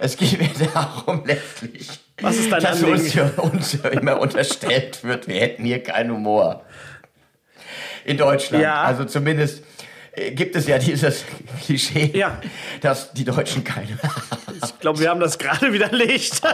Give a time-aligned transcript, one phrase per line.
[0.00, 1.88] Es geht mir darum letztlich,
[2.20, 6.64] Was ist dein dass uns, ja- uns immer unterstellt wird, wir hätten hier keinen Humor.
[8.04, 8.62] In Deutschland.
[8.62, 8.82] Ja.
[8.82, 9.62] Also zumindest
[10.12, 11.24] äh, gibt es ja dieses
[11.64, 12.38] Klischee, Ja.
[12.80, 13.98] dass die Deutschen keine
[14.62, 16.40] Ich glaube, wir haben das gerade widerlegt.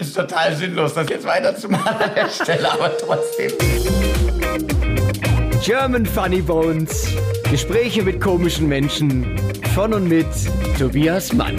[0.00, 3.52] ist total sinnlos, das jetzt weiterzumachen an der Stelle, aber trotzdem.
[5.62, 7.12] German Funny Bones.
[7.50, 9.36] Gespräche mit komischen Menschen.
[9.74, 10.26] Von und mit
[10.78, 11.56] Tobias Mann.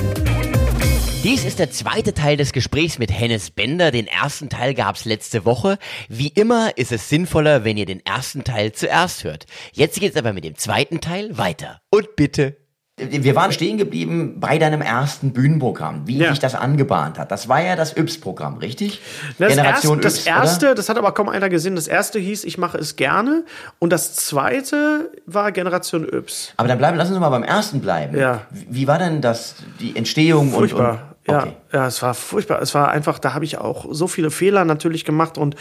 [1.24, 3.92] Dies ist der zweite Teil des Gesprächs mit Hennes Bender.
[3.92, 5.78] Den ersten Teil gab's letzte Woche.
[6.08, 9.46] Wie immer ist es sinnvoller, wenn ihr den ersten Teil zuerst hört.
[9.74, 11.82] Jetzt geht's aber mit dem zweiten Teil weiter.
[11.92, 12.58] Und bitte.
[13.00, 16.30] Wir waren stehen geblieben bei deinem ersten Bühnenprogramm, wie Ja.
[16.30, 17.32] sich das angebahnt hat.
[17.32, 19.02] Das war ja das Yps-Programm, richtig?
[19.38, 20.36] Das, erste, das Yps, oder?
[20.36, 21.76] erste, das hat aber kaum einer gesehen.
[21.76, 23.44] Das erste hieß, ich mache es gerne.
[23.80, 26.54] Und das zweite war Generation Yps.
[26.58, 28.18] Aber dann bleiben, lass uns mal beim ersten bleiben.
[28.18, 28.42] Ja.
[28.52, 30.92] Wie war denn das, die Entstehung Furchtbar.
[30.92, 31.00] und, und
[31.38, 31.54] okay.
[31.74, 32.62] ja, es war furchtbar.
[32.62, 35.56] Es war einfach, da habe ich auch so viele Fehler natürlich gemacht und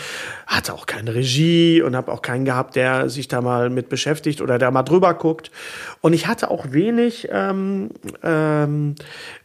[0.47, 4.41] hatte auch keine Regie und habe auch keinen gehabt, der sich da mal mit beschäftigt
[4.41, 5.51] oder der mal drüber guckt.
[6.01, 7.91] Und ich hatte auch wenig, ähm,
[8.23, 8.95] ähm,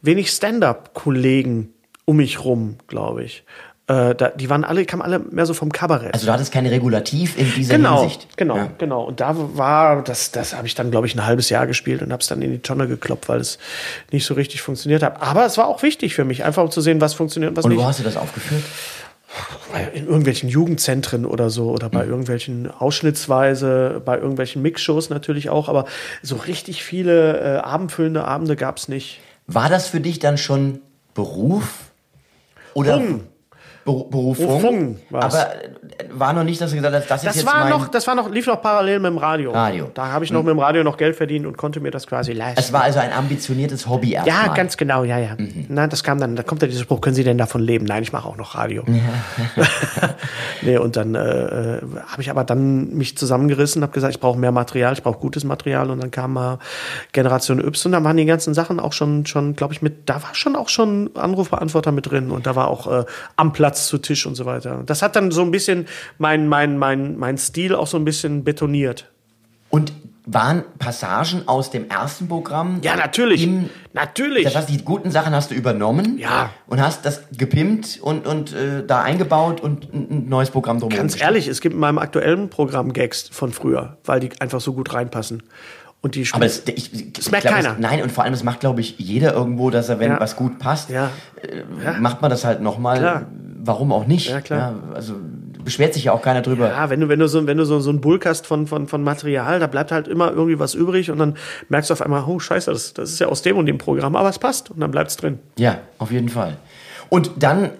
[0.02, 1.72] wenig Stand-up-Kollegen
[2.04, 3.44] um mich rum, glaube ich.
[3.86, 6.14] Äh, da, die waren alle, kamen alle mehr so vom Kabarett.
[6.14, 8.34] Also du hattest kein Regulativ in dieser Genau, Hinsicht.
[8.38, 8.68] genau, Ja.
[8.78, 9.02] genau.
[9.04, 12.10] Und da war, das, das habe ich dann, glaube ich, ein halbes Jahr gespielt und
[12.10, 13.58] habe es dann in die Tonne gekloppt, weil es
[14.10, 15.20] nicht so richtig funktioniert hat.
[15.20, 17.66] Aber es war auch wichtig für mich, einfach um zu sehen, was funktioniert und was
[17.66, 17.80] Und nicht.
[17.80, 18.62] wo hast du das aufgeführt?
[19.94, 21.90] in irgendwelchen Jugendzentren oder so oder Hm.
[21.92, 25.86] bei irgendwelchen Ausschnittsweise, bei irgendwelchen Mixshows natürlich auch, aber
[26.22, 29.20] so richtig viele äh, abendfüllende Abende gab es nicht.
[29.48, 30.80] War das für dich dann schon
[31.14, 31.64] Beruf?
[32.74, 33.20] Oder Fung.
[33.84, 34.46] Beru- Berufung?
[34.46, 35.34] Berufung war's.
[35.34, 35.54] Aber
[36.18, 37.70] war noch nicht, dass du gesagt hast, das ist Das jetzt war mein...
[37.70, 39.52] noch, das war noch, lief noch parallel mit dem Radio.
[39.52, 39.90] Radio.
[39.94, 42.32] Da habe ich noch mit dem Radio noch Geld verdient und konnte mir das quasi
[42.32, 42.60] leisten.
[42.60, 44.46] es war also ein ambitioniertes Hobby erstmal.
[44.46, 45.34] Ja, ganz genau, ja, ja.
[45.36, 45.66] Mhm.
[45.68, 47.84] Na, das kam dann, da kommt ja dieser Spruch, können Sie denn davon leben?
[47.84, 48.84] Nein, ich mache auch noch Radio.
[50.62, 54.38] nee, und dann äh, äh, habe ich aber dann mich zusammengerissen, habe gesagt, ich brauche
[54.38, 56.58] mehr Material, ich brauche gutes Material und dann kam mal
[57.12, 60.22] Generation Y und da waren die ganzen Sachen auch schon, schon glaube ich, mit, da
[60.22, 63.04] war schon auch schon Anrufbeantworter mit drin und da war auch äh,
[63.36, 64.82] am Platz zu Tisch und so weiter.
[64.86, 65.86] Das hat dann so ein bisschen
[66.18, 69.10] mein, mein, mein, mein Stil auch so ein bisschen betoniert.
[69.70, 69.92] Und
[70.26, 72.78] waren Passagen aus dem ersten Programm?
[72.82, 73.42] Ja, natürlich.
[73.44, 74.44] Im, natürlich.
[74.44, 76.48] das heißt, die guten Sachen hast du übernommen Ja.
[76.66, 80.98] und hast das gepimpt und, und äh, da eingebaut und ein, neues Programm drumherum.
[81.02, 84.72] Ganz ehrlich, es gibt in meinem aktuellen Programm Gags von früher, weil die einfach so
[84.72, 85.42] gut reinpassen.
[86.00, 87.72] Und die Aber es, ich, ich, Das merkt glaub, keiner.
[87.72, 90.20] Es, nein, und vor allem, es macht, glaube ich, jeder irgendwo, dass er, wenn Ja.
[90.20, 91.10] was gut passt, Ja.
[91.42, 93.26] äh, macht man das halt nochmal.
[93.62, 94.28] Warum auch nicht?
[94.30, 94.74] Ja, klar.
[94.94, 95.14] also
[95.64, 96.68] beschwert sich ja auch keiner drüber.
[96.68, 98.86] ja, wenn du, wenn du so, wenn du so, so einen Bulk hast von, von,
[98.86, 101.36] von Material, da bleibt halt immer irgendwie was übrig und dann
[101.68, 104.16] merkst du auf einmal, oh Scheiße, das, das ist ja aus dem und dem Programm,
[104.16, 105.38] aber es passt und dann bleibt's drin.
[105.58, 106.56] Ja, auf jeden Fall.
[107.08, 107.70] Und dann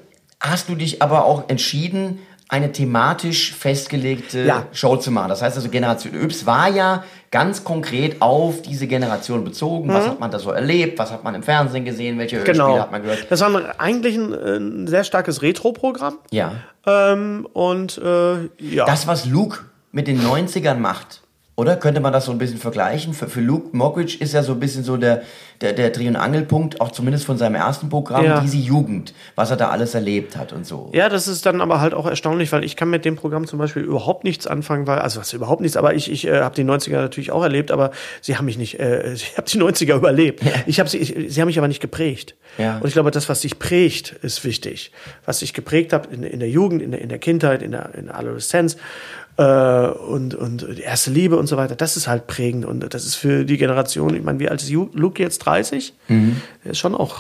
[0.41, 2.19] hast du dich aber auch entschieden,
[2.49, 4.67] eine thematisch festgelegte Ja.
[4.73, 5.29] Show zu machen.
[5.31, 9.89] Das heißt also, Generation Yps war ja ganz konkret auf diese Generation bezogen.
[9.93, 10.99] Was hat man da so erlebt?
[10.99, 12.19] Was hat man im Fernsehen gesehen?
[12.19, 12.67] Welche Hörspiele Mhm.
[12.69, 12.79] Genau.
[12.83, 13.27] hat man gehört?
[13.31, 13.51] Das war
[13.81, 16.19] eigentlich ein, ein sehr starkes Retro-Programm.
[16.31, 16.53] Ja.
[16.87, 18.85] Ähm, und äh, ja.
[18.85, 21.23] Das, was Luke mit den 90ern macht,
[21.57, 21.77] oder?
[21.77, 23.15] Könnte man das so ein bisschen vergleichen?
[23.15, 25.23] Für, für Luke Mockridge ist ja so ein bisschen so der,
[25.65, 28.41] der, der Dreh- und Angelpunkt, auch zumindest von seinem ersten Programm, Ja.
[28.41, 30.91] diese Jugend, was er da alles erlebt hat und so.
[30.93, 33.59] Ja, das ist dann aber halt auch erstaunlich, weil ich kann mit dem Programm zum
[33.59, 36.65] Beispiel überhaupt nichts anfangen, weil, also was überhaupt nichts, aber ich, ich äh, habe die
[36.65, 40.43] 90er natürlich auch erlebt, aber sie haben mich nicht, äh, ich habe die 90er überlebt.
[40.67, 42.37] Ich habe sie, ich, sie haben mich aber nicht geprägt.
[42.59, 42.77] Ja.
[42.79, 44.93] Und ich glaube, das, was sich prägt, ist wichtig.
[45.25, 47.95] Was sich geprägt hat in, in der Jugend, in der, in der Kindheit, in der,
[47.95, 48.77] in der Adoleszenz
[49.37, 49.43] äh,
[49.89, 53.17] und, und die erste Liebe und so weiter, das ist halt prägend und das ist
[53.17, 55.54] für die Generation, ich meine, wie alt ist Luke jetzt 30?
[56.65, 57.15] Der ist schon auch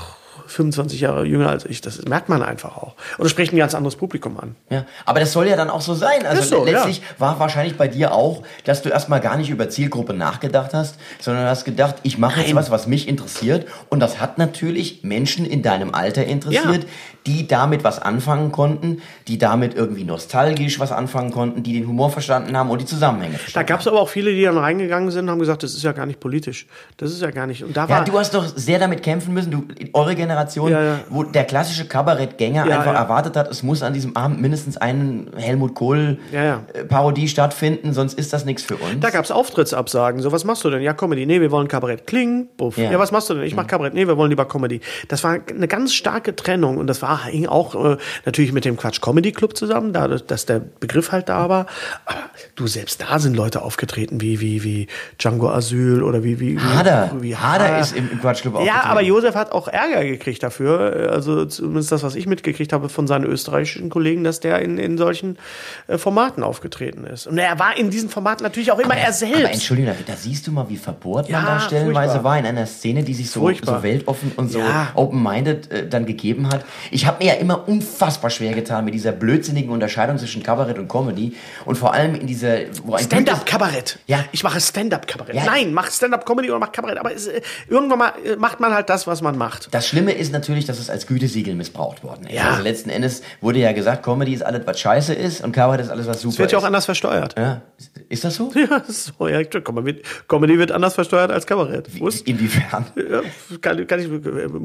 [0.47, 1.81] 25 Jahre jünger als ich.
[1.81, 2.95] Das merkt man einfach auch.
[3.19, 4.56] Und es spricht ein ganz anderes Publikum an.
[4.71, 6.27] Ja, aber das soll ja dann auch so sein.
[6.27, 10.12] Also so, letztlich war wahrscheinlich bei dir auch, dass du erstmal gar nicht über Zielgruppe
[10.12, 13.67] nachgedacht hast, sondern hast gedacht, ich mache jetzt was, was mich interessiert.
[13.89, 16.88] Und das hat natürlich Menschen in deinem Alter interessiert, Ja.
[17.26, 22.11] Die damit was anfangen konnten, die damit irgendwie nostalgisch was anfangen konnten, die den Humor
[22.11, 25.25] verstanden haben und die Zusammenhänge Da gab es aber auch viele, die dann reingegangen sind
[25.25, 26.67] und haben gesagt, das ist ja gar nicht politisch.
[26.99, 27.65] Das ist ja gar nicht.
[27.65, 27.91] Und da haben.
[27.91, 28.05] Ja, war.
[28.05, 29.50] du hast doch sehr damit kämpfen müssen.
[29.50, 31.00] Du, eure Generation Ja, ja.
[31.09, 35.31] wo der klassische Kabarettgänger Ja, einfach erwartet hat, es muss an diesem Abend mindestens einen
[35.37, 36.62] Helmut Kohl Ja, ja.
[36.75, 39.00] äh, stattfinden, sonst ist das nichts für uns.
[39.00, 40.20] Da gab's Auftrittsabsagen.
[40.20, 40.82] So, was machst du denn?
[40.82, 41.25] Ja, Comedy.
[41.27, 42.06] Nee, wir wollen Kabarett.
[42.06, 42.49] Kling.
[42.56, 42.77] Buff.
[42.77, 42.91] Ja.
[42.91, 42.99] Ja.
[42.99, 43.44] was machst du denn?
[43.44, 43.94] Ich mach Kabarett.
[43.94, 44.81] Nee, wir wollen lieber Comedy.
[45.09, 48.76] Das war eine ganz starke Trennung und das war hing auch äh, natürlich mit dem
[48.76, 51.66] Quatsch Comedy Club zusammen, da dass der Begriff halt da war.
[52.06, 52.20] Aber
[52.56, 54.87] du selbst da sind Leute aufgetreten wie wie wie
[55.19, 57.12] Django Asyl oder wie wie Hader.
[57.20, 58.87] wie Hader ist im, Quatschclub Ja, aufgetreten.
[58.87, 61.11] aber Josef hat auch Ärger gekriegt dafür.
[61.12, 64.99] Also zumindest das, was ich mitgekriegt habe von seinen österreichischen Kollegen, dass der in, in
[64.99, 65.38] solchen
[65.87, 67.26] äh, Formaten aufgetreten ist.
[67.26, 69.37] Und er war in diesen Formaten natürlich auch immer er selbst.
[69.40, 72.25] Aber Entschuldigung, da siehst du mal, wie verbohrt man Ja, da stellenweise furchtbar.
[72.31, 74.88] war in einer Szene, die sich so, so weltoffen und so Ja.
[74.94, 76.64] open-minded äh, dann gegeben hat.
[76.90, 80.89] Ich habe mir ja immer unfassbar schwer getan mit dieser blödsinnigen Unterscheidung zwischen Kabarett und
[80.89, 81.35] Comedy
[81.65, 83.99] und vor allem in dieser wo ein Stand-up-Kabarett.
[84.06, 84.25] Ja.
[84.33, 85.35] Ich mache Stand-up-Kabarett.
[85.35, 85.45] Ja.
[85.45, 86.99] Nein, mach Stand-up-Comedy oder mach Kabarett.
[86.99, 89.69] Aber es, äh, irgendwann mal äh, macht man halt das, was man macht.
[89.73, 92.35] Das Schlimme ist natürlich, dass es als Gütesiegel missbraucht worden ist.
[92.35, 92.51] Ja.
[92.51, 95.91] Also letzten Endes wurde ja gesagt, Comedy ist alles, was scheiße ist und Kabarett ist
[95.91, 96.67] alles, was super Es wird ja auch ist.
[96.67, 97.35] anders versteuert.
[97.39, 97.62] ja.
[98.09, 98.53] Ist das so?
[98.55, 102.01] Ja, so, ja, Comedy wird, Comedy wird anders versteuert als Kabarett.
[102.01, 102.27] Wusst?
[102.27, 102.87] Inwiefern?
[102.97, 103.23] Ja,
[103.61, 104.09] kann, kann ich,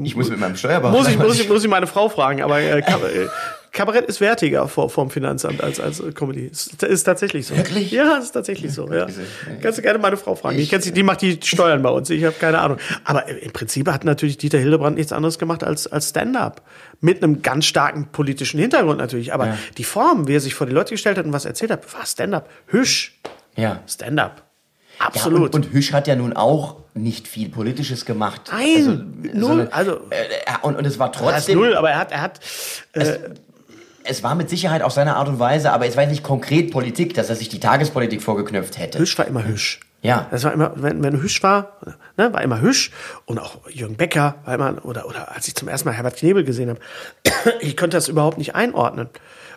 [0.04, 0.96] Ich muss mit meinem Steuerberater...
[0.96, 3.26] muss ich, muss ich, muss ich meine Frau fragen, aber äh, Kab äh,
[3.72, 6.46] Kabarett ist wertiger vor, vom Finanzamt als, als Comedy.
[6.46, 7.56] Ist, ist tatsächlich so.
[7.56, 7.90] Wirklich?
[7.92, 8.92] Ja, ist tatsächlich so.
[8.92, 9.06] Ja.
[9.62, 10.58] Kannst du gerne meine Frau fragen.
[10.58, 12.10] Ich, sie, die macht die Steuern bei uns.
[12.10, 12.78] Ich habe keine Ahnung.
[13.04, 16.62] Aber im Prinzip hat natürlich Dieter Hildebrand nichts anderes gemacht als, als Stand-up.
[17.00, 19.32] Mit einem ganz starken politischen Hintergrund natürlich.
[19.32, 21.94] Aber die Form, wie er sich vor die Leute gestellt hat und was erzählt hat,
[21.94, 22.48] war Stand-up.
[22.66, 23.20] Hüsch.
[23.56, 23.80] Ja.
[23.86, 24.42] Stand-up.
[24.98, 25.54] Ja, Absolut.
[25.54, 28.50] und, und Hüsch hat ja nun auch nicht viel Politisches gemacht.
[28.52, 29.68] Nein, null.
[29.70, 32.40] Also, äh, äh, und, und es war er trotzdem, null, aber er hat, er hat,
[32.92, 33.18] äh,
[34.10, 37.14] es war mit Sicherheit auf seine Art und Weise, aber es war nicht konkret Politik,
[37.14, 38.98] dass er sich die Tagespolitik vorgeknöpft hätte.
[38.98, 39.80] Hüsch war immer Hüsch.
[40.02, 40.26] Ja.
[40.30, 41.78] Das war immer, wenn, wenn Hüsch war,
[42.16, 42.90] ne, war immer Hüsch.
[43.24, 46.42] Und auch Jürgen Becker war immer, oder, oder als ich zum ersten Mal Herbert Knebel
[46.42, 46.80] gesehen habe,
[47.60, 49.08] ich konnte das überhaupt nicht einordnen,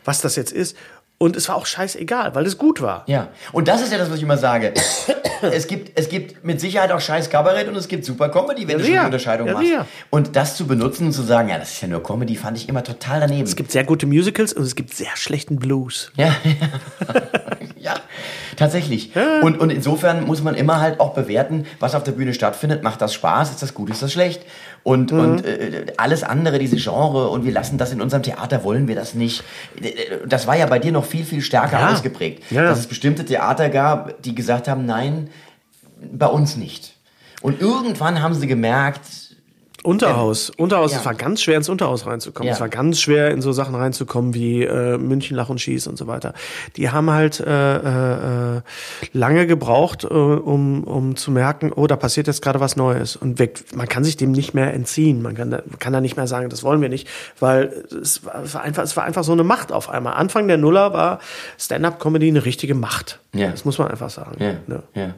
[0.05, 0.77] was das jetzt ist.
[1.23, 3.03] Und es war auch scheißegal, weil es gut war.
[3.07, 4.73] Ja, und das ist ja das, was ich immer sage.
[5.41, 8.77] es, gibt, es gibt mit Sicherheit auch scheiß Kabarett und es gibt super Comedy, wenn
[8.77, 9.05] Ja, du schon die sicher.
[9.05, 9.65] Unterscheidung Ja, machst.
[9.67, 9.87] sicher.
[10.09, 12.67] Und das zu benutzen und zu sagen, ja, das ist ja nur Comedy, fand ich
[12.67, 13.43] immer total daneben.
[13.43, 16.11] Es gibt sehr gute Musicals und es gibt sehr schlechten Blues.
[16.17, 16.35] Ja,
[17.77, 17.93] ja,
[18.57, 19.11] tatsächlich.
[19.41, 22.83] Und, und insofern muss man immer halt auch bewerten, was auf der Bühne stattfindet.
[22.83, 23.51] Macht das Spaß?
[23.51, 23.89] Ist das gut?
[23.89, 24.43] Ist das schlecht?
[24.83, 25.19] Und, Mhm.
[25.19, 28.95] und äh, alles andere, diese Genre, und wir lassen das in unserem Theater, wollen wir
[28.95, 29.43] das nicht.
[30.27, 31.91] Das war ja bei dir noch viel, viel stärker Ja.
[31.93, 32.43] ausgeprägt.
[32.51, 32.63] Ja.
[32.63, 35.29] Dass es bestimmte Theater gab, die gesagt haben, nein,
[36.11, 36.93] bei uns nicht.
[37.41, 39.01] Und irgendwann haben sie gemerkt,
[39.83, 40.49] Unterhaus.
[40.49, 40.99] Unterhaus, ja.
[40.99, 42.47] es war ganz schwer ins Unterhaus reinzukommen.
[42.47, 42.53] Ja.
[42.53, 45.97] Es war ganz schwer in so Sachen reinzukommen wie äh, München Lach und Schieß und
[45.97, 46.33] so weiter.
[46.77, 48.61] Die haben halt äh, äh,
[49.11, 53.17] lange gebraucht, äh, um, um zu merken, oh, da passiert jetzt gerade was Neues.
[53.17, 55.21] Und weg, man kann sich dem nicht mehr entziehen.
[55.21, 57.09] Man kann, da, kann da nicht mehr sagen, das wollen wir nicht,
[57.39, 60.13] weil es war, es war einfach, es war einfach so eine Macht auf einmal.
[60.13, 61.19] Anfang der Nuller war
[61.59, 63.19] Stand-up-Comedy eine richtige Macht.
[63.33, 63.51] Ja.
[63.51, 64.37] Das muss man einfach sagen.
[64.39, 65.13] Ja, ja.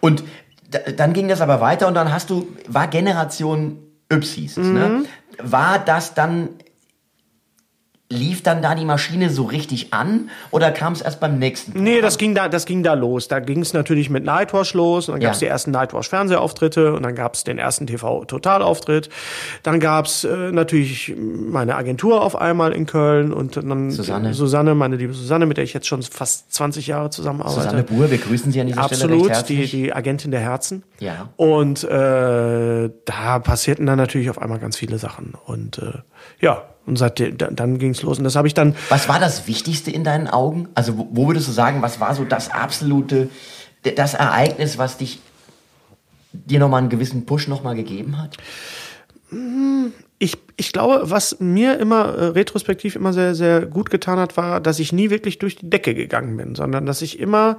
[0.00, 0.24] Und
[0.70, 3.78] da, dann ging das aber weiter und dann hast du, war Generation
[4.10, 4.74] Yps hieß es, Mhm.
[4.74, 5.04] ne?
[5.42, 6.50] War das dann,
[8.12, 11.80] lief dann da die Maschine so richtig an oder kam es erst beim nächsten?
[11.80, 13.28] Nee, das ging da, das ging da los.
[13.28, 15.46] Da ging es natürlich mit Nightwash los und dann gab es Ja.
[15.46, 19.10] die ersten Nightwash-Fernsehauftritte und dann gab es den ersten TV-Totalauftritt.
[19.62, 24.34] Dann gab es äh, natürlich meine Agentur auf einmal in Köln und dann Susanne.
[24.34, 27.60] Susanne, meine liebe Susanne, mit der ich jetzt schon fast 20 Jahre zusammenarbeite.
[27.62, 30.82] Susanne Buhr, wir grüßen Sie an dieser Stelle Absolut, die, die Agentin der Herzen.
[30.98, 31.28] Ja.
[31.36, 35.34] Und äh, da passierten dann natürlich auf einmal ganz viele Sachen.
[35.46, 35.92] Und äh,
[36.40, 38.18] ja, und seitdem, dann, ging es los.
[38.18, 40.68] Und das habe ich dann Was war das Wichtigste in deinen Augen?
[40.74, 43.28] Also wo, wo würdest du sagen, was war so das absolute,
[43.96, 45.20] das Ereignis, was dich
[46.32, 48.36] dir nochmal einen gewissen Push nochmal gegeben hat?
[50.18, 54.60] ich, ich glaube, was mir immer äh, retrospektiv immer sehr, sehr gut getan hat, war,
[54.60, 57.58] dass ich nie wirklich durch die Decke gegangen bin, sondern dass ich immer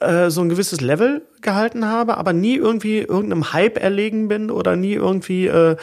[0.00, 4.76] äh, so ein gewisses Level gehalten habe, aber nie irgendwie irgendeinem Hype erlegen bin oder
[4.76, 5.76] nie irgendwie, äh,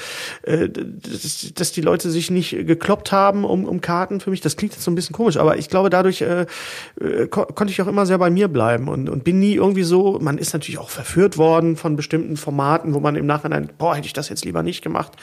[0.44, 4.42] äh, dass, dass die Leute sich nicht gekloppt haben um, um Karten für mich.
[4.42, 6.46] Das klingt jetzt so ein bisschen komisch, aber ich glaube, dadurch äh,
[7.02, 9.84] äh, ko konnte ich auch immer sehr bei mir bleiben und, und bin nie irgendwie
[9.84, 13.96] so, man ist natürlich auch verführt worden von bestimmten Formaten, wo man im Nachhinein, boah,
[13.96, 15.14] hätte ich das jetzt lieber nicht gemacht.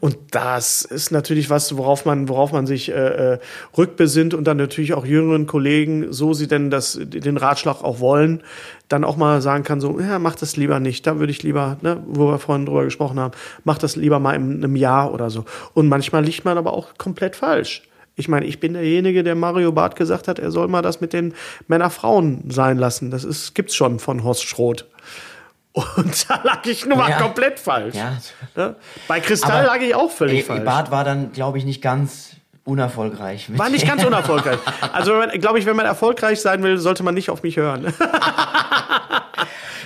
[0.00, 3.38] Und das ist natürlich was, worauf man, worauf man sich äh, äh,
[3.76, 8.42] rückbesinnt und dann natürlich auch jüngeren Kollegen, so sie denn das, den Ratschlag auch wollen,
[8.90, 11.06] dann auch mal sagen kann, so, ja, mach das lieber nicht.
[11.06, 13.32] Da würde ich lieber, ne, wo wir vorhin drüber gesprochen haben,
[13.64, 15.44] mach das lieber mal in einem Jahr oder so.
[15.74, 17.82] Und manchmal liegt man aber auch komplett falsch.
[18.16, 21.12] Ich meine, ich bin derjenige, der Mario Barth gesagt hat, er soll mal das mit
[21.12, 21.34] den
[21.68, 23.10] Männer-Frauen sein lassen.
[23.12, 24.84] Das ist, gibt's schon von Horst Schroth.
[25.72, 27.18] Und da lag ich nun mal Ja.
[27.18, 27.94] komplett falsch.
[27.94, 28.18] Ja.
[28.56, 28.74] Ne?
[29.06, 30.64] Bei Kristall lag ich auch völlig Ey, falsch.
[30.64, 32.30] Bart war dann, glaube ich, nicht ganz
[32.64, 33.56] unerfolgreich.
[33.56, 34.58] War nicht ganz unerfolgreich.
[34.92, 37.94] Also, glaube ich, wenn man erfolgreich sein will, sollte man nicht auf mich hören.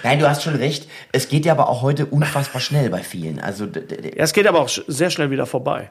[0.04, 0.86] Nein, du hast schon recht.
[1.12, 3.40] Es geht ja aber auch heute unfassbar schnell bei vielen.
[3.40, 3.70] Also Ja,
[4.16, 5.90] es geht aber auch sehr schnell wieder vorbei.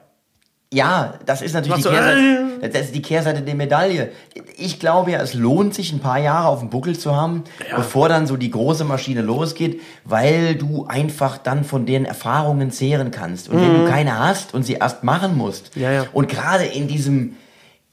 [0.72, 4.10] ja, das ist natürlich die Kehrseite, das ist die Kehrseite der Medaille.
[4.56, 7.44] Ich glaube ja, es lohnt sich, ein paar Jahre auf dem Buckel zu haben,
[7.76, 13.10] bevor dann so die große Maschine losgeht, weil du einfach dann von den Erfahrungen zehren
[13.12, 13.48] kannst.
[13.48, 15.82] Und wenn du keine hast und sie erst machen musst, Mhm.
[15.82, 16.06] Ja, ja.
[16.12, 17.36] und gerade in diesem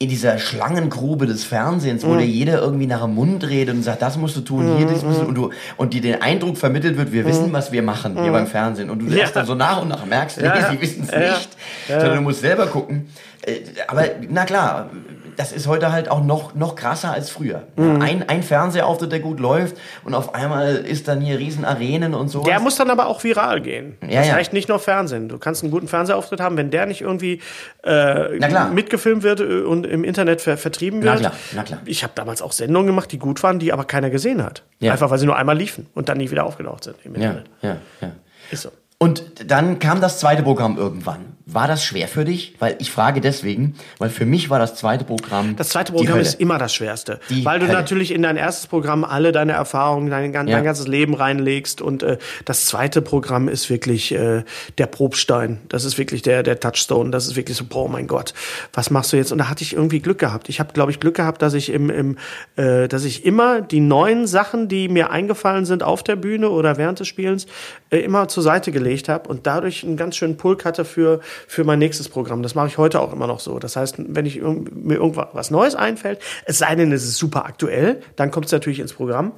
[0.02, 2.08] in dieser Schlangengrube des Fernsehens, Mhm.
[2.10, 4.88] wo dir jeder irgendwie nach dem Mund redet und sagt, das musst du tun, hier,
[4.88, 5.24] das musst Mhm.
[5.24, 8.32] du, und du, und dir den Eindruck vermittelt wird, wir wissen, was wir machen hier
[8.32, 8.90] beim Fernsehen.
[8.90, 9.20] Und du Ja.
[9.22, 10.70] erst dann so nach und nach merkst, nee, Ja, ja.
[10.72, 11.20] sie wissen es ja.
[11.20, 11.50] nicht,
[11.88, 13.08] sondern du musst selber gucken.
[13.46, 14.90] Äh, Aber na klar,
[15.38, 17.64] das ist heute halt auch noch, noch krasser als früher.
[17.76, 18.02] Mhm.
[18.02, 22.30] Ein, ein Fernsehauftritt, der gut läuft und auf einmal ist dann hier riesen Arenen und
[22.30, 22.48] sowas.
[22.48, 23.98] Der muss dann aber auch viral gehen.
[24.02, 24.34] Ja, das ja.
[24.34, 25.30] reicht nicht nur Fernsehen.
[25.30, 27.42] Du kannst einen guten Fernsehauftritt haben, wenn der nicht irgendwie
[27.84, 28.38] äh,
[28.72, 31.16] mitgefilmt wird äh, und im Internet ver vertrieben wird.
[31.16, 31.80] Na klar, na klar.
[31.86, 34.64] Ich habe damals auch Sendungen gemacht, die gut waren, die aber keiner gesehen hat.
[34.80, 34.92] Ja.
[34.92, 37.46] Einfach weil sie nur einmal liefen und dann nie wieder aufgetaucht sind im ja, Internet.
[37.62, 38.12] ja, ja.
[38.52, 38.70] Ist so.
[38.98, 41.31] Und dann kam das zweite Programm irgendwann.
[41.54, 42.56] War das schwer für dich?
[42.60, 45.56] Weil ich frage deswegen, weil für mich war das zweite Programm.
[45.56, 47.78] Das zweite Programm ist immer das Schwerste, Die weil du Hölle.
[47.78, 50.56] natürlich in dein erstes Programm alle deine Erfahrungen, dein, gan- Ja.
[50.58, 54.44] dein ganzes Leben reinlegst und äh, das zweite Programm ist wirklich äh,
[54.78, 55.60] der Probstein.
[55.70, 57.12] Das ist wirklich der der Touchstone.
[57.12, 58.34] Das ist wirklich so, boah, mein Gott,
[58.74, 59.32] was machst du jetzt?
[59.32, 60.48] Und da hatte ich irgendwie Glück gehabt.
[60.50, 62.18] Ich habe, glaube ich, Glück gehabt, dass ich im, im
[62.56, 66.78] äh, dass ich immer die neuen Sachen, die mir eingefallen sind auf der Bühne oder
[66.78, 67.46] während des Spielens,
[67.90, 71.64] äh, immer zur Seite gelegt habe und dadurch einen ganz schönen Pulk hatte für für
[71.64, 72.44] mein nächstes Programm.
[72.44, 73.60] Das mache ich heute auch immer noch so.
[73.60, 77.46] Das heißt, wenn ich mir irgendwas was Neues einfällt, es sei denn, es ist super
[77.46, 79.34] aktuell, dann kommt es natürlich ins Programm.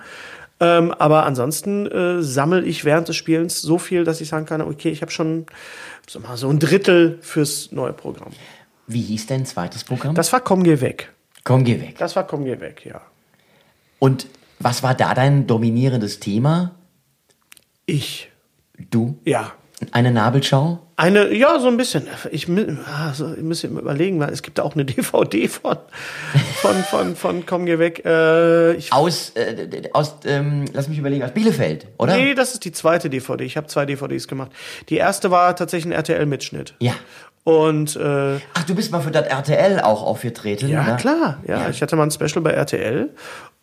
[0.60, 4.62] Ähm, aber ansonsten äh, sammle ich während des Spielens so viel, dass ich sagen kann,
[4.62, 5.46] okay, ich habe schon
[6.08, 8.32] so, mal so ein Drittel fürs neue Programm.
[8.88, 10.16] Wie hieß dein zweites Programm?
[10.16, 11.12] Das war Komm, geh weg.
[11.44, 11.98] Komm, geh weg.
[11.98, 13.02] Das war Komm, geh weg, ja.
[14.00, 14.28] Und
[14.60, 16.76] was war da dein dominierendes Thema?
[17.86, 18.32] Ich,
[18.90, 19.20] Du?
[19.26, 19.52] ja.
[19.92, 20.80] Eine Nabelschau?
[20.96, 22.08] Eine, ja, so ein bisschen.
[22.32, 25.48] Ich, mi- ah, so, ich muss mir überlegen, weil es gibt da auch eine DVD
[25.48, 25.78] von,
[26.62, 28.04] von, von, von Komm, geh weg.
[28.06, 32.16] Äh, ich, Aus, äh, aus ähm, lass mich überlegen, aus Bielefeld, oder?
[32.16, 33.44] nee, das ist die zweite DVD.
[33.44, 34.52] Ich habe zwei DVDs gemacht.
[34.90, 36.76] Die erste war tatsächlich ein RTL-Mitschnitt.
[36.80, 36.94] Ja.
[37.44, 40.96] Und äh, Ach, du bist mal für das RTL auch aufgetreten, ja, ne?
[40.98, 41.40] klar.
[41.46, 41.70] Ja, Ja.
[41.70, 43.10] ich hatte mal ein Special bei RTL.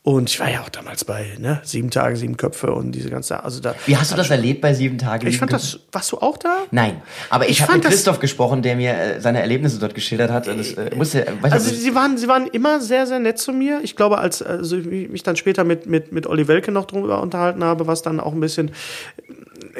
[0.03, 3.45] Und ich war ja auch damals bei ne, sieben Tage, sieben Köpfe und diese ganze.
[3.45, 5.27] Also da, Wie hast du das erlebt bei sieben Tagen?
[5.27, 5.73] ich fand Köpfe?
[5.73, 5.81] das.
[5.93, 6.63] Warst du auch da?
[6.71, 10.31] Nein, aber ich, Ich habe mit Christoph gesprochen, der mir äh, seine Erlebnisse dort geschildert
[10.31, 10.49] hat.
[10.49, 13.39] Und das äh, musste, weißt Also du, sie waren, sie waren immer sehr, sehr nett
[13.39, 13.81] zu mir.
[13.83, 17.21] Ich glaube, als also ich mich dann später mit, mit, mit Olli Welke noch drüber
[17.21, 18.71] unterhalten habe, was dann auch ein bisschen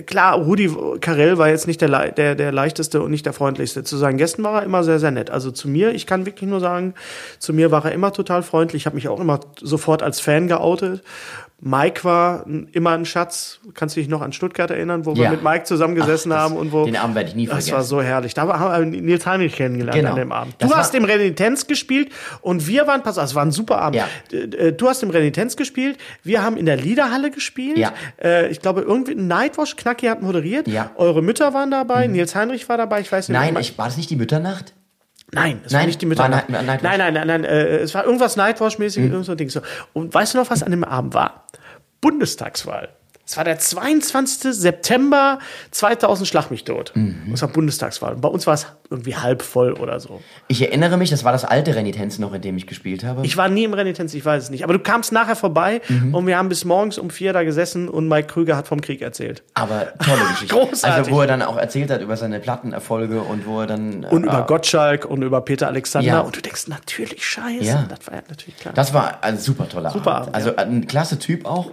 [0.07, 0.71] klar, Rudi
[1.01, 3.85] Carell war jetzt nicht der, der, der leichteste und nicht der freundlichste.
[3.85, 5.31] Zu seinen Gästen war er immer sehr, sehr nett.
[5.31, 6.95] Also zu mir, ich kann wirklich nur sagen,
[7.39, 8.83] zu mir war er immer total freundlich.
[8.83, 11.03] Ich habe mich auch immer sofort als Fan geoutet.
[11.63, 13.61] Mike war immer ein Schatz.
[13.75, 15.31] Kannst du dich noch an Stuttgart erinnern, wo wir Ja.
[15.31, 17.73] mit Mike zusammengesessen Ach, das- haben und wo den Abend werde ich nie Das vergessen.
[17.75, 18.33] war so herrlich.
[18.33, 20.11] Da haben wir Nils Heinrich kennengelernt Genau.
[20.13, 20.55] an dem Abend.
[20.59, 23.51] Das Du war- hast im Renitenz gespielt und wir waren, pass auf, es war ein
[23.53, 23.97] super Abend.
[23.97, 24.09] Ja.
[24.33, 27.77] Äh, Du hast im Renitenz gespielt, wir haben in der Liederhalle gespielt.
[27.77, 27.93] Ja.
[28.23, 30.67] Äh, ich glaube, irgendwie Nightwash, Knacki hat moderiert.
[30.67, 30.85] Ja.
[30.85, 30.91] Mhm.
[30.97, 33.39] Eure Mütter waren dabei, Nils Heinrich war dabei, ich weiß nicht.
[33.39, 34.73] nein, ich, war das nicht die Mütternacht?
[35.33, 36.29] Nein, es war Nein, nicht die war.
[36.29, 36.83] Night- Nightwash.
[36.83, 39.13] Nein, nein, nein, nein, äh, es war irgendwas Nightwash-mäßig, Mhm.
[39.13, 39.49] irgend so ein Ding.
[39.49, 39.61] So.
[39.93, 41.45] Und weißt du noch, was an dem Abend war?
[42.01, 42.89] Bundestagswahl.
[43.31, 44.53] Es war der 22.
[44.55, 45.39] September
[45.71, 46.91] 2000 Schlag mich tot.
[46.97, 47.31] Mhm.
[47.33, 48.15] Es war Bundestagswahl.
[48.15, 50.21] Und bei uns war es irgendwie halb voll oder so.
[50.49, 53.25] Ich erinnere mich, das war das alte Renitenz noch, in dem ich gespielt habe.
[53.25, 54.65] Ich war nie im Renitenz, ich weiß es nicht.
[54.65, 56.13] Aber du kamst nachher vorbei Mhm.
[56.13, 59.01] und wir haben bis morgens um vier da gesessen und Mike Krüger hat vom Krieg
[59.01, 59.45] erzählt.
[59.55, 60.53] aber tolle Geschichte.
[60.57, 60.85] Großartig.
[60.99, 64.05] Also, wo er dann auch erzählt hat über seine Plattenerfolge und wo er dann.
[64.07, 66.09] Und äh, über Gottschalk und über Peter Alexander.
[66.09, 66.21] Ja.
[66.21, 67.63] Und du denkst, natürlich scheiße.
[67.65, 67.85] Ja.
[67.89, 68.75] Das war ja natürlich klar.
[68.75, 70.35] Das war ein super toller Super Abend.
[70.35, 71.71] Abend, Also ein klasse Typ auch,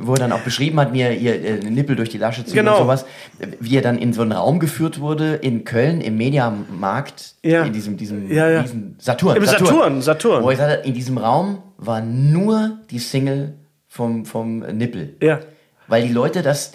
[0.00, 2.76] wo er dann auch beschrieben hat, mir ihr äh, Nippel durch die Lasche ziehen Genau.
[2.76, 3.04] und sowas.
[3.60, 7.64] Wie er dann in so einen Raum geführt wurde in Köln im Mediamarkt, Ja.
[7.64, 8.60] in diesem, diesem Ja, ja.
[8.62, 9.36] Riesen- Saturn.
[9.36, 10.42] Im Saturn, Saturn.
[10.42, 13.54] Wo er gesagt hat, in diesem Raum war nur die Single
[13.88, 15.14] vom, vom Nippel.
[15.20, 15.40] ja.
[15.88, 16.72] Weil die Leute das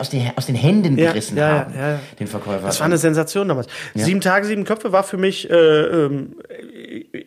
[0.00, 2.66] aus, den, aus den Händen gerissen ja, ja, haben, ja, den Verkäufer.
[2.66, 3.68] Das war eine Sensation damals.
[3.94, 6.26] Sieben Tage, sieben Köpfe war für mich äh, äh,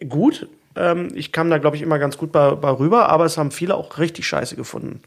[0.10, 0.48] gut.
[0.76, 3.52] Ähm, ich kam da, glaube ich, immer ganz gut bei, bei rüber, aber es haben
[3.52, 5.02] viele auch richtig scheiße gefunden.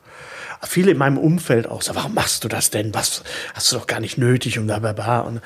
[0.63, 2.95] Viele in meinem Umfeld auch so, warum machst du das denn?
[2.95, 3.23] Was
[3.55, 5.21] hast du doch gar nicht nötig und bla bla bla.
[5.21, 5.41] Und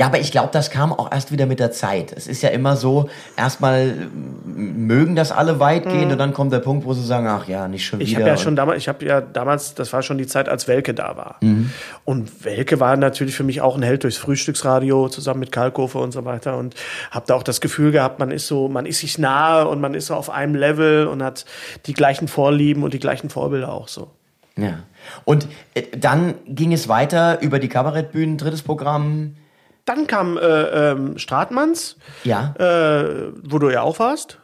[0.00, 2.14] Ja, aber ich glaube, das kam auch erst wieder mit der Zeit.
[2.16, 4.08] Es ist ja immer so, erstmal
[4.46, 7.84] mögen das alle weitgehend und dann kommt der Punkt, wo sie sagen, ach ja, nicht
[7.84, 8.04] schon Mhm.
[8.04, 8.20] Ich wieder.
[8.20, 10.94] habe ja schon damals, ich habe ja damals, das war schon die Zeit, als Welke
[10.94, 11.38] da war.
[12.06, 16.12] Und Welke war natürlich für mich auch ein Held durchs Frühstücksradio zusammen mit Kalkofe und
[16.12, 16.76] so weiter und
[17.10, 19.92] habe da auch das Gefühl gehabt, man ist so, man ist sich nahe und man
[19.92, 21.44] ist so auf einem Level und hat
[21.84, 24.08] die gleichen Vorlieben und die gleichen Vorbilder auch so.
[24.56, 24.78] Ja.
[25.26, 29.34] Und äh, dann ging es weiter über die Kabarettbühnen, drittes Programm.
[29.84, 32.54] Dann kam äh, ähm, Stratmanns, Ja.
[32.58, 34.38] äh, wo du ja auch warst.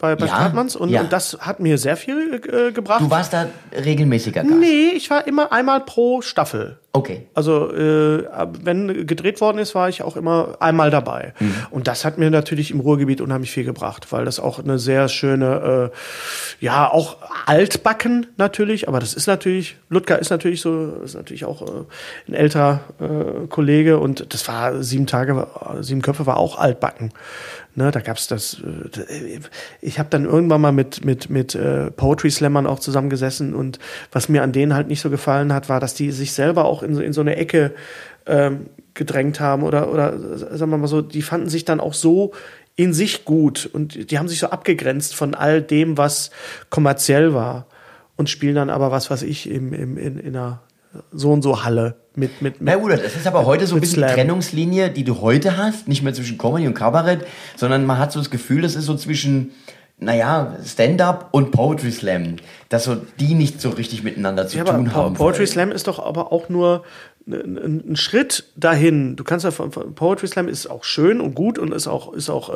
[0.00, 1.02] Bei, bei Ja, Stratmanns und, ja.
[1.02, 3.02] und das hat mir sehr viel äh, gebracht.
[3.02, 4.54] Du warst da regelmäßiger Gast.
[4.54, 6.78] nee, ich war immer einmal pro Staffel.
[6.92, 7.28] Okay.
[7.34, 8.26] Also äh,
[8.64, 11.34] wenn gedreht worden ist, war ich auch immer einmal dabei.
[11.38, 11.54] Mhm.
[11.70, 15.08] Und das hat mir natürlich im Ruhrgebiet unheimlich viel gebracht, weil das auch eine sehr
[15.08, 21.14] schöne, äh, ja auch altbacken natürlich, aber das ist natürlich, Ludger ist natürlich so, ist
[21.14, 21.84] natürlich auch äh,
[22.26, 25.46] ein älterer äh, Kollege und das war sieben Tage,
[25.80, 27.12] sieben Köpfe war auch altbacken.
[27.74, 28.60] Ne, da gab's das.
[28.60, 29.40] äh,
[29.80, 33.78] Ich habe dann irgendwann mal mit mit mit äh, Poetry Slammern auch zusammengesessen und
[34.10, 36.82] was mir an denen halt nicht so gefallen hat, war, dass die sich selber auch
[36.82, 37.72] in so, in so eine Ecke
[38.26, 41.94] ähm, gedrängt haben oder oder äh, sagen wir mal so, die fanden sich dann auch
[41.94, 42.32] so
[42.76, 46.30] in sich gut und die haben sich so abgegrenzt von all dem, was
[46.70, 47.66] kommerziell war
[48.16, 50.60] und spielen dann aber was, was ich im, im, in, in einer
[51.12, 53.80] so und so Halle mit mit, Na mit gut, das ist aber heute so ein
[53.80, 54.14] bisschen die Slam.
[54.14, 57.24] Trennungslinie, die du heute hast, nicht mehr zwischen Comedy und Kabarett,
[57.56, 59.52] sondern man hat so das Gefühl, das ist so zwischen,
[59.98, 62.36] naja, Stand-up und Poetry Slam,
[62.68, 65.14] dass so die nicht so richtig miteinander zu Ja, aber tun Po- haben.
[65.14, 65.46] Poetry wollen.
[65.46, 66.82] Slam ist doch aber auch nur
[67.32, 69.16] ein, ein Schritt dahin.
[69.16, 72.12] Du kannst ja von, von Poetry Slam ist auch schön und gut und ist auch
[72.12, 72.50] ist auch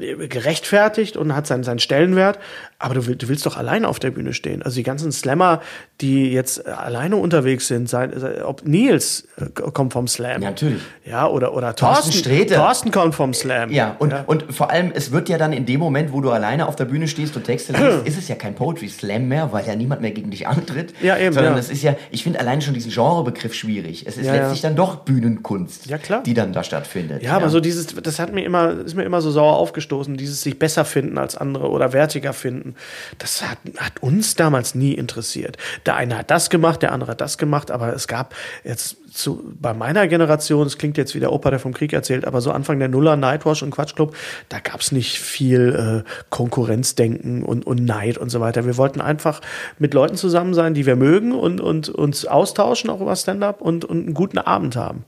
[0.00, 2.38] äh, gerechtfertigt und hat seinen seinen Stellenwert.
[2.78, 4.62] Aber du, will, du willst doch alleine auf der Bühne stehen.
[4.62, 5.60] Also die ganzen Slammer,
[6.00, 10.82] die jetzt alleine unterwegs sind, sei, sei, ob Nils äh, kommt vom Slam, Ja, natürlich.
[11.04, 12.56] ja oder oder Thorsten Thorsten Sträter.
[12.56, 15.78] Thorsten kommt vom Slam, Ja, und, und vor allem, es wird ja dann in dem
[15.78, 18.54] Moment, wo du alleine auf der Bühne stehst und Texte liest, ist es ja kein
[18.54, 20.92] Poetry Slam mehr, weil ja niemand mehr gegen dich antritt.
[21.02, 21.58] Ja, eben, Sondern ja.
[21.60, 23.91] es ist ja, ich finde alleine schon diesen Genrebegriff schwierig.
[24.06, 24.42] Es ist Ja, ja.
[24.42, 27.22] letztlich dann doch Bühnenkunst, Ja, die dann da stattfindet.
[27.22, 30.42] Ja, aber so dieses, das hat mir immer, ist mir immer so sauer aufgestoßen, dieses
[30.42, 32.74] sich besser finden als andere oder wertiger finden.
[33.18, 35.56] Das hat, hat uns damals nie interessiert.
[35.86, 38.34] Der eine hat das gemacht, der andere hat das gemacht, aber es gab
[38.64, 42.24] jetzt zu, bei meiner Generation, es klingt jetzt wie der Opa, der vom Krieg erzählt,
[42.24, 44.16] aber so Anfang der Nuller, Nightwash und Quatschclub,
[44.48, 48.64] da gab es nicht viel äh, Konkurrenzdenken und, und Neid und so weiter.
[48.64, 49.40] Wir wollten einfach
[49.78, 53.81] mit Leuten zusammen sein, die wir mögen und, und uns austauschen, auch über Stand-up und,
[53.84, 55.04] und einen guten Abend haben.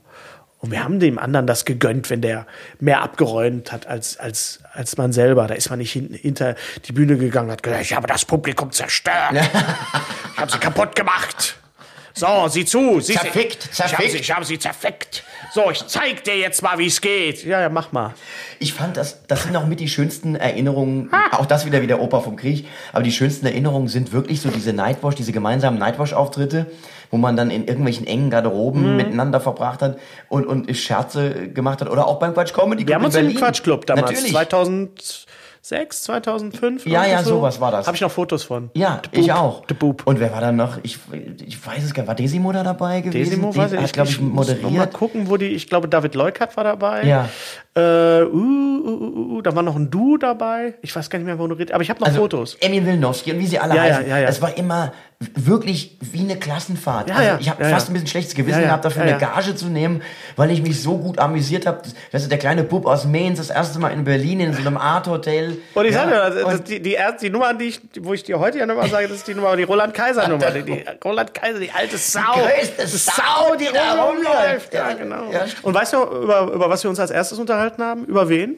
[0.59, 2.47] Und wir haben dem anderen das gegönnt, wenn der
[2.79, 5.45] mehr abgeräumt hat als, als, als man selber.
[5.47, 8.25] Da ist man nicht hin, hinter die Bühne gegangen und hat gesagt, ich habe das
[8.25, 9.33] Publikum zerstört.
[9.33, 11.57] ich habe sie kaputt gemacht.
[12.17, 13.01] So, sieh zu.
[13.01, 14.11] Sieh Zerfickt, Ich habe zerfickt.
[14.11, 15.23] sie, ich hab sie zerfickt.
[15.53, 17.43] So, ich zeig dir jetzt mal, wie es geht.
[17.43, 18.13] Ja, ja, mach mal.
[18.59, 22.01] Ich fand, das, das sind auch mit die schönsten Erinnerungen, auch das wieder wie der
[22.01, 26.67] Opa vom Krieg, aber die schönsten Erinnerungen sind wirklich so diese Nightwash, diese gemeinsamen Nightwash-Auftritte,
[27.15, 28.97] wo man dann in irgendwelchen engen Garderoben Mhm.
[28.97, 29.97] miteinander verbracht hat
[30.27, 33.21] und, und Scherze gemacht hat oder auch beim Quatsch Comedy Club Wir haben uns im
[33.21, 33.37] Berlin.
[33.39, 34.33] Quatschclub damals, Natürlich.
[34.33, 36.85] 2006, 2005.
[36.85, 37.87] Ja, ja, sowas war das.
[37.87, 38.69] Habe ich noch Fotos von.
[38.73, 39.63] Ja, The ich auch.
[39.69, 40.05] The Boop.
[40.05, 40.77] Und wer war dann noch?
[40.83, 40.99] Ich,
[41.45, 42.07] ich weiß es gar nicht.
[42.09, 43.29] War Desimo da dabei gewesen?
[43.29, 44.93] Desimo weiß ich, glaube ich, muss noch Mal moderiert.
[44.93, 47.03] gucken, wo die, ich glaube, David Leukert war dabei.
[47.05, 47.29] Ja.
[47.77, 50.75] Äh, uh, uh, uh, uh, da war noch ein Du dabei.
[50.81, 52.55] Ich weiß gar nicht mehr, wo du redest, aber ich habe noch Also, Fotos.
[52.61, 54.09] Emil Wilnowski und wie sie alle Ja, ja, heißen.
[54.09, 54.27] ja, ja.
[54.27, 57.07] Es war immer wirklich wie eine Klassenfahrt.
[57.09, 59.17] Ja, also ja, ich habe ja, fast ein bisschen schlechtes Gewissen gehabt, dafür eine.
[59.17, 60.01] Gage zu nehmen,
[60.35, 61.81] weil ich mich so gut amüsiert habe.
[62.11, 64.75] Das ist der kleine Bub aus Mainz, das erste Mal in Berlin in so einem
[64.77, 65.57] Art-Hotel.
[65.73, 68.39] Und ich sage dir, und- die, die, erste, die Nummer, die ich, wo ich dir
[68.39, 70.51] heute ja nochmal sage, das ist die Nummer, die Roland Kaiser Nummer.
[70.51, 72.19] Die, die Roland Kaiser, die alte Sau.
[72.33, 74.73] größte Sau, die da rumläuft.
[74.73, 75.31] Ja, genau.
[75.61, 78.03] Und weißt du, über, über was wir uns als erstes unterhalten haben?
[78.05, 78.57] Über wen?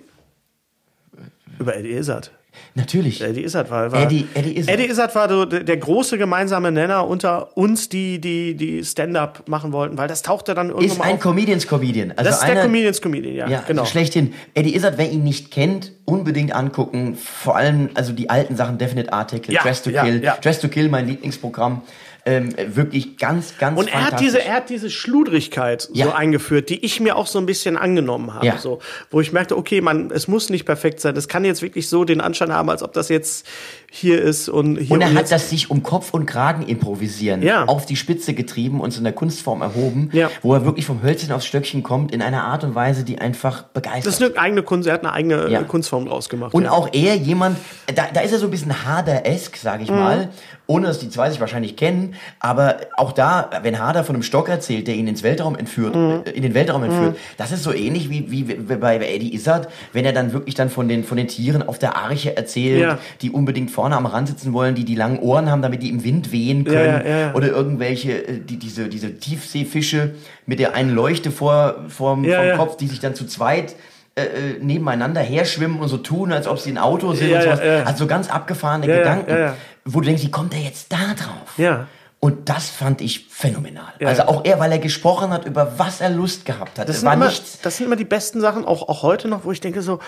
[1.60, 2.32] Über Eddie Izzard.
[2.76, 3.22] Natürlich.
[3.22, 4.76] Eddie Izzard war, war Eddie- Eddie Izzard.
[4.76, 9.72] Eddie Izzard war so der, große gemeinsame Nenner unter uns, die die die Stand-up machen
[9.72, 11.20] wollten, weil das tauchte dann irgendwann Ist mal ein auf.
[11.22, 12.12] Comedians Comedian.
[12.16, 13.86] Also das ist einer, der Comedians Comedian, ja, Ja, genau.
[13.86, 14.34] schlechthin.
[14.54, 17.16] Eddie Izzard, wer ihn nicht kennt, unbedingt angucken.
[17.16, 20.24] Vor allem, also die alten Sachen, Definite Article, Ja, Dress to ja, Kill.
[20.24, 20.38] ja.
[20.42, 21.82] Dress to Kill, mein Lieblingsprogramm.
[22.30, 26.08] Ähm, wirklich ganz, ganz Und er hat diese, er hat diese Schludrigkeit Ja.
[26.08, 28.46] so eingeführt, die ich mir auch so ein bisschen angenommen habe.
[28.46, 28.58] Ja.
[28.58, 31.16] So, wo ich merkte, okay, man, es muss nicht perfekt sein.
[31.16, 33.46] Es kann jetzt wirklich so den Anschein haben, als ob das jetzt
[33.90, 35.32] hier ist und hier Und er hat jetzt.
[35.32, 37.64] das sich um Kopf und Kragen improvisieren Ja.
[37.66, 40.30] auf die Spitze getrieben und zu einer Kunstform erhoben, Ja.
[40.42, 43.64] wo er wirklich vom Hölzchen aufs Stöckchen kommt in einer Art und Weise, die einfach
[43.64, 44.06] begeistert.
[44.08, 46.54] das ist eine eigene Kunst, er hat eine eigene Kunstform draus gemacht.
[46.54, 47.58] Und auch er jemand,
[47.96, 49.84] da, da ist er so ein bisschen Hader-esk, sag Mhm.
[49.84, 50.30] ich mal.
[50.68, 54.50] Ohne dass die zwei sich wahrscheinlich kennen, aber auch da, wenn Harder von einem Stock
[54.50, 58.10] erzählt, der ihn ins Weltraum entführt, äh, in den Weltraum entführt, das ist so ähnlich
[58.10, 58.44] wie, wie,
[58.76, 61.96] bei Eddie Izzard, wenn er dann wirklich dann von den, von den Tieren auf der
[61.98, 62.98] Arche erzählt, Ja.
[63.22, 66.04] die unbedingt vorne am Rand sitzen wollen, die die langen Ohren haben, damit die im
[66.04, 67.34] Wind wehen Ja, können, ja, ja.
[67.34, 72.48] oder irgendwelche, äh, die, diese, diese Tiefseefische mit der einen Leuchte vor, vorm, Ja, vom
[72.48, 72.58] ja.
[72.58, 73.76] Kopf, die sich dann zu zweit
[74.16, 74.24] äh,
[74.62, 77.66] nebeneinander herschwimmen und so tun, als ob sie ein Auto sind Ja, und ja, sowas.
[77.66, 77.84] ja.
[77.84, 79.56] Also so ganz abgefahrene Ja, ja, Gedanken, ja, ja.
[79.94, 81.58] Wo du denkst, wie kommt er jetzt da drauf?
[81.58, 81.88] Ja.
[82.20, 83.94] Und das fand ich phänomenal.
[84.00, 86.90] Ja, also auch er, weil er gesprochen hat, über was er Lust gehabt hat.
[86.90, 87.60] Das sind, war immer, nichts.
[87.62, 90.00] das sind immer die besten Sachen, auch, auch heute noch, wo ich denke so,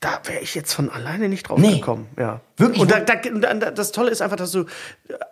[0.00, 1.76] da wäre ich jetzt von alleine nicht drauf Nee.
[1.76, 2.06] gekommen.
[2.18, 2.40] Ja.
[2.58, 2.80] Wirklich?
[2.80, 3.14] Und da, da,
[3.54, 4.64] da, das Tolle ist einfach, dass du äh,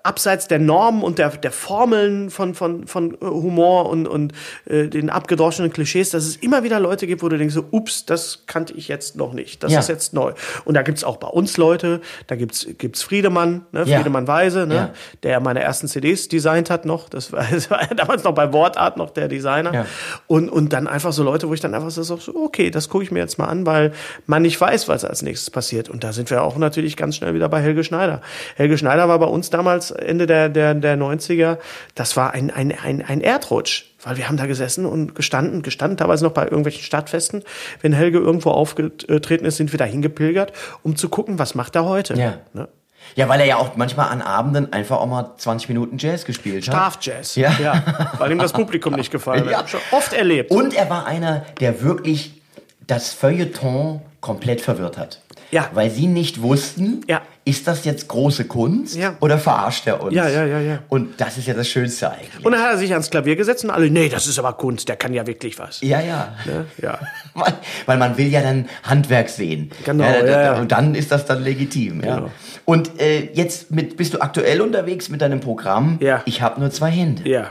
[0.03, 4.33] abseits der Normen und der, der Formeln von, von, von äh, Humor und, und
[4.67, 8.05] äh, den abgedroschenen Klischees, dass es immer wieder Leute gibt, wo du denkst so, ups,
[8.05, 9.63] das kannte ich jetzt noch nicht.
[9.63, 9.81] Das Ja.
[9.81, 10.33] ist jetzt neu.
[10.67, 13.85] Und da gibt's auch bei uns Leute, da gibt's gibt's Friedemann, ne?
[13.87, 13.97] Ja.
[13.99, 14.75] Friedemann Weise, ne?
[14.75, 14.91] Ja.
[15.23, 17.09] der meine ersten CDs designt hat noch.
[17.09, 19.87] Das war, das war damals noch bei Wortart noch der Designer.
[20.27, 23.05] Und, und dann einfach so Leute, wo ich dann einfach so, so okay, das gucke
[23.05, 23.93] ich mir jetzt mal an, weil
[24.27, 25.89] man nicht weiß, was als nächstes passiert.
[25.89, 28.21] Und da sind wir auch natürlich ganz schnell wieder bei Helge Schneider.
[28.57, 31.59] Helge Schneider war bei uns damals Ende der, der, der 90er.
[31.95, 33.85] Das war ein, ein, ein, ein Erdrutsch.
[34.03, 37.43] Weil wir haben da gesessen und gestanden, gestanden teilweise noch bei irgendwelchen Stadtfesten.
[37.81, 41.87] Wenn Helge irgendwo aufgetreten ist, sind wir da hingepilgert, um zu gucken, was macht er
[41.87, 42.15] heute.
[42.15, 42.35] Ja.
[42.53, 42.69] Ne?
[43.17, 46.67] Ja, weil er ja auch manchmal an Abenden einfach auch mal 20 Minuten Jazz gespielt
[46.69, 46.75] hat.
[46.75, 47.37] Strafjazz.
[47.37, 47.83] Ja.
[48.19, 49.59] Weil ihm das Publikum nicht gefallen Ja.
[49.59, 49.71] hat.
[49.71, 50.51] Schon oft erlebt.
[50.51, 52.41] Und er war einer, der wirklich
[52.87, 55.21] das Feuilleton komplett verwirrt hat.
[55.51, 55.69] Ja.
[55.75, 57.21] Weil sie nicht wussten, Ja.
[57.45, 59.17] ist das jetzt große Kunst Ja.
[59.21, 60.15] oder verarscht er uns?
[60.15, 60.79] Ja, ja, ja, ja.
[60.89, 62.45] Und das ist ja das Schönste eigentlich.
[62.45, 64.89] Und dann hat er sich ans Klavier gesetzt und alle, nee, das ist aber Kunst,
[64.89, 65.81] der kann ja wirklich was.
[65.83, 66.35] ja, ja.
[66.47, 66.65] Ne?
[66.83, 66.99] Ja.
[67.35, 67.53] Weil,
[67.87, 69.71] weil man will ja dann Handwerk sehen.
[69.85, 70.59] Genau, da- da- ja, ja.
[70.61, 72.03] Und dann ist das dann legitim.
[72.03, 72.17] Ja.
[72.17, 72.31] Genau.
[72.65, 75.99] Und äh, jetzt mit, bist du aktuell unterwegs mit deinem Programm.
[76.01, 76.23] Ja.
[76.25, 77.29] Ich habe nur zwei Hände.
[77.29, 77.51] Ja.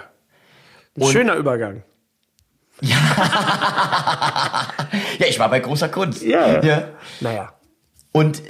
[0.99, 1.83] Ein schöner Übergang.
[5.19, 6.23] Ja, ich war bei großer Kunst.
[6.23, 6.61] Ja.
[6.63, 6.89] ja.
[7.21, 7.53] Naja.
[8.11, 8.41] Und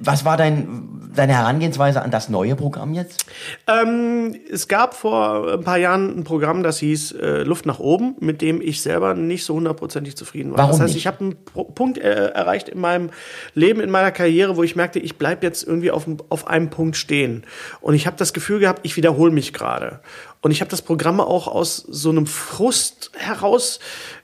[0.00, 3.26] was war dein, deine Herangehensweise an das neue Programm jetzt?
[3.66, 8.16] Ähm, es gab vor ein paar Jahren ein Programm, das hieß äh, Luft nach oben,
[8.20, 10.58] mit dem ich selber nicht so hundertprozentig zufrieden war.
[10.58, 11.02] Warum das heißt, nicht?
[11.02, 13.10] ich habe einen Pro Punkt äh, erreicht in meinem
[13.54, 16.96] Leben, in meiner Karriere, wo ich merkte, ich bleib jetzt irgendwie auf, auf einem Punkt
[16.96, 17.44] stehen.
[17.80, 20.00] Und ich habe das Gefühl gehabt, ich wiederhole mich gerade.
[20.42, 23.78] Und ich habe das Programm auch aus so einem Frust heraus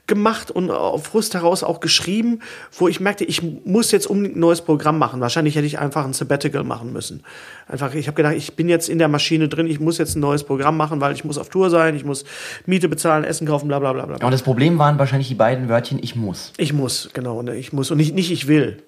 [0.08, 2.40] gemacht und auf Frust heraus auch geschrieben,
[2.76, 5.20] wo ich merkte, ich muss jetzt unbedingt ein neues Programm machen.
[5.20, 7.22] Wahrscheinlich hätte ich einfach ein Sabbatical machen müssen.
[7.68, 10.20] Einfach, ich habe gedacht, ich bin jetzt in der Maschine drin, ich muss jetzt ein
[10.20, 12.24] neues Programm machen, weil ich muss auf Tour sein, ich muss
[12.66, 14.16] Miete bezahlen, Essen kaufen, bla bla bla bla.
[14.16, 16.52] Und das Problem waren wahrscheinlich die beiden Wörtchen, ich muss.
[16.56, 18.82] Ich muss, genau, ich muss und nicht, nicht ich will.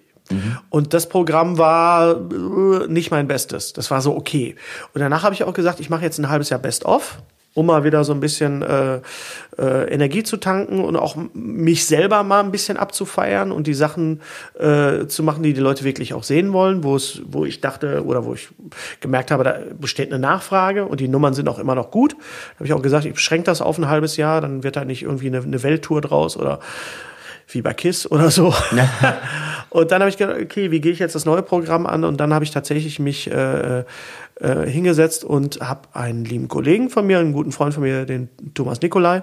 [0.71, 3.73] Und das Programm war äh, nicht mein Bestes.
[3.73, 4.57] Das war so okay.
[4.95, 7.19] Und danach habe ich auch gesagt, ich mache jetzt ein halbes Jahr Best-of,
[7.55, 9.01] um mal wieder so ein bisschen äh,
[9.59, 14.21] äh, Energie zu tanken und auch mich selber mal ein bisschen abzufeiern und die Sachen
[14.59, 18.05] äh, zu machen, die die Leute wirklich auch sehen wollen, wo es, wo ich dachte
[18.05, 18.51] oder wo ich
[19.01, 22.13] gemerkt habe, da besteht eine Nachfrage und die Nummern sind auch immer noch gut.
[22.13, 24.85] Da habe ich auch gesagt, ich beschränke das auf ein halbes Jahr, dann wird da
[24.85, 26.61] nicht irgendwie eine, eine Welttour draus oder
[27.49, 28.55] wie bei KISS oder so.
[29.71, 32.05] und dann habe ich gedacht, okay, wie gehe ich jetzt das neue Programm an?
[32.05, 33.85] Und dann habe ich tatsächlich mich äh,
[34.41, 38.29] äh, hingesetzt und habe einen lieben Kollegen von mir, einen guten Freund von mir, den
[38.55, 39.23] Thomas Nikolai,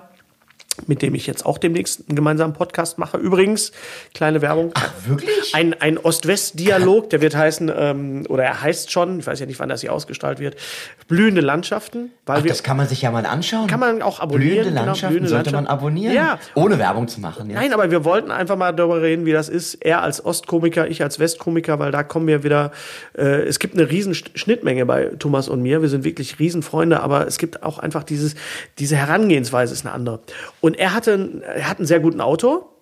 [0.86, 3.18] mit dem ich jetzt auch demnächst einen gemeinsamen Podcast mache.
[3.18, 3.72] Übrigens,
[4.14, 4.74] kleine Werbung.
[5.08, 5.56] Wirklich?
[5.56, 9.60] Ein, ein Ost-West-Dialog, der wird heißen, ähm, oder er heißt schon, ich weiß ja nicht,
[9.60, 10.56] wann das hier ausgestrahlt wird,
[11.08, 12.12] blühende Landschaften.
[12.26, 13.68] Weil Ach, wir, das kann man sich ja mal anschauen.
[13.68, 16.14] Kann man auch abonnieren, Blühende genau, Landschaften blühende sollte man abonnieren.
[16.14, 16.40] Ja.
[16.56, 17.50] Ohne Werbung zu machen.
[17.50, 17.56] Ja.
[17.60, 19.76] Nein, aber wir wollten einfach mal darüber reden, wie das ist.
[19.76, 22.72] Er als Ostkomiker, ich als Westkomiker, weil da kommen wir wieder.
[23.18, 25.82] Äh, es gibt eine riesen Sch- Schnittmenge bei Thomas und mir.
[25.82, 28.36] Wir sind wirklich Riesenfreunde, aber es gibt auch einfach dieses,
[28.80, 30.20] diese Herangehensweise ist eine andere.
[30.60, 32.74] Und er hatte, er hat einen sehr guten Autor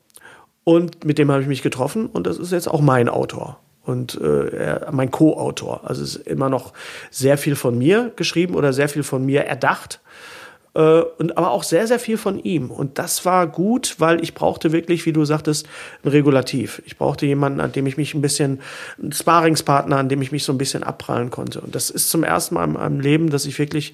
[0.63, 3.59] und mit dem habe ich mich getroffen und das ist jetzt auch mein Autor.
[3.83, 5.81] Und äh, er, mein Co-Autor.
[5.83, 6.73] Also es ist immer noch
[7.11, 10.01] sehr viel von mir geschrieben oder sehr viel von mir erdacht
[10.75, 12.69] äh, und aber auch sehr, sehr viel von ihm.
[12.69, 15.67] Und das war gut, weil ich brauchte wirklich, wie du sagtest,
[16.03, 16.81] ein Regulativ.
[16.85, 18.59] Ich brauchte jemanden, an dem ich mich ein bisschen,
[19.01, 21.61] einen Sparingspartner, an dem ich mich so ein bisschen abprallen konnte.
[21.61, 23.93] Und das ist zum ersten Mal in meinem Leben, dass ich wirklich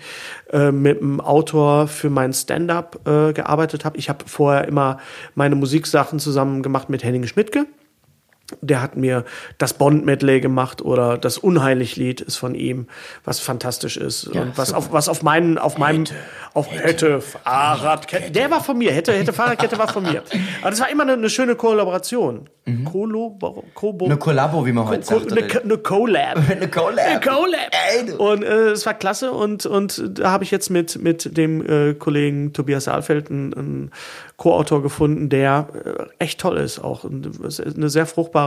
[0.51, 3.97] äh, mit einem Autor für mein Stand-up äh, gearbeitet habe.
[3.97, 4.99] Ich habe vorher immer
[5.35, 7.67] meine Musiksachen zusammen gemacht mit Henning Schmidtke.
[8.61, 9.23] Der hat mir
[9.57, 12.87] das Bond-Medley gemacht oder das Unheilig-Lied ist von ihm,
[13.23, 14.27] was fantastisch ist.
[14.27, 16.05] und was auf, was auf meinen, auf meinem,
[16.53, 20.23] auf hätte, Fahrradkette, der war von mir, hätte, hätte, Fahrradkette war von mir.
[20.61, 22.49] Aber das war immer eine, eine schöne Kollaboration.
[22.85, 23.37] Colo,
[23.73, 24.05] Kobo.
[24.05, 25.31] Eine Kollabo, wie man heute Co- sagt.
[25.31, 26.37] eine, eine Co-Lab.
[26.49, 27.05] Eine Collab.
[27.05, 27.59] Eine Collab.
[27.91, 28.11] Ey.
[28.13, 31.93] Und äh, es war klasse und, und da habe ich jetzt mit, mit dem äh,
[31.95, 33.91] Kollegen Tobias Saalfeld einen, einen
[34.37, 35.67] Co-Autor gefunden, der
[36.19, 37.03] äh, echt toll ist auch.
[37.03, 37.29] Und
[37.75, 38.40] eine sehr fruchtbare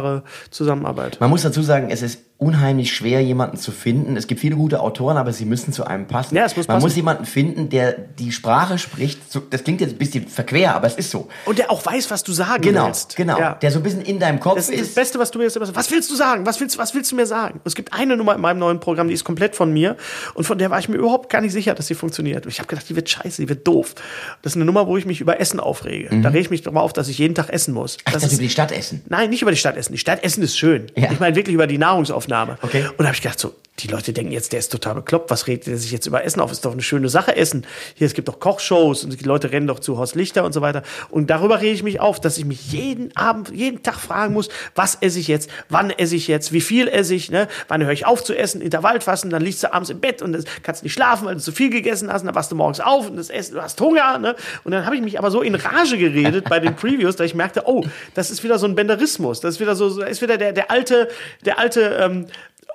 [0.50, 1.20] Zusammenarbeit.
[1.20, 4.16] Man muss dazu sagen, es ist unheimlich schwer, jemanden zu finden.
[4.16, 6.36] Es gibt viele gute Autoren, aber sie müssen zu einem passen.
[6.36, 6.84] Ja, es muss Man passen.
[6.86, 9.20] muss jemanden finden, der die Sprache spricht.
[9.50, 11.28] Das klingt jetzt ein bisschen verquer, aber es ist so.
[11.46, 13.16] Und der auch weiß, was du sagen Genau, willst.
[13.16, 13.38] genau.
[13.38, 13.54] Ja.
[13.54, 14.94] Der so ein bisschen in deinem Kopf Das, das ist.
[14.94, 16.44] Beste, was du mir jetzt immer sagst, was willst du sagen?
[16.46, 17.60] Was willst, was willst du mir sagen?
[17.64, 19.96] Es gibt eine Nummer in meinem neuen Programm, die ist komplett von mir
[20.34, 22.44] und von der war ich mir überhaupt gar nicht sicher, dass sie funktioniert.
[22.46, 23.94] Und ich habe gedacht, die wird scheiße, die wird doof.
[24.42, 26.10] Das ist eine Nummer, wo ich mich über Essen aufrege.
[26.20, 27.96] Da rege ich mich darüber auf, dass ich jeden Tag essen muss.
[27.96, 28.02] Mhm.
[28.06, 29.02] Ach, das das ist, über die Stadt essen.
[29.08, 29.92] Nein, nicht über die Stadt essen.
[29.92, 30.86] Die Stadt essen ist schön.
[30.96, 31.10] Ja.
[31.12, 32.33] Ich meine wirklich über die Nahrungsaufnahme.
[32.62, 32.86] Okay.
[32.88, 35.30] Und da habe ich gedacht, so, die Leute denken jetzt, der ist total bekloppt.
[35.30, 36.52] Was redet der sich jetzt über Essen auf?
[36.52, 37.66] Ist doch eine schöne Sache, Essen.
[37.96, 40.60] Hier, es gibt doch Kochshows und die Leute rennen doch zu Horst Lichter und so
[40.60, 40.84] weiter.
[41.10, 44.48] Und darüber rege ich mich auf, dass ich mich jeden Abend, jeden Tag fragen muss,
[44.76, 45.50] was esse ich jetzt?
[45.68, 46.52] Wann esse ich jetzt?
[46.52, 47.32] Wie viel esse ich?
[47.32, 47.48] Ne?
[47.66, 48.60] Wann höre ich auf zu essen?
[48.60, 51.50] Intervallfassen, dann liegst du abends im Bett und das, kannst nicht schlafen, weil du zu
[51.50, 52.20] viel gegessen hast.
[52.22, 54.18] Und dann wachst du morgens auf und das Essen, du hast Hunger.
[54.20, 54.36] Ne?
[54.62, 57.34] Und dann habe ich mich aber so in Rage geredet bei den Previews, dass ich
[57.34, 57.84] merkte, oh,
[58.14, 59.40] das ist wieder so ein Benderismus.
[59.40, 61.08] Das ist wieder so, so ist wieder der, der alte,
[61.44, 62.26] der alte, ähm,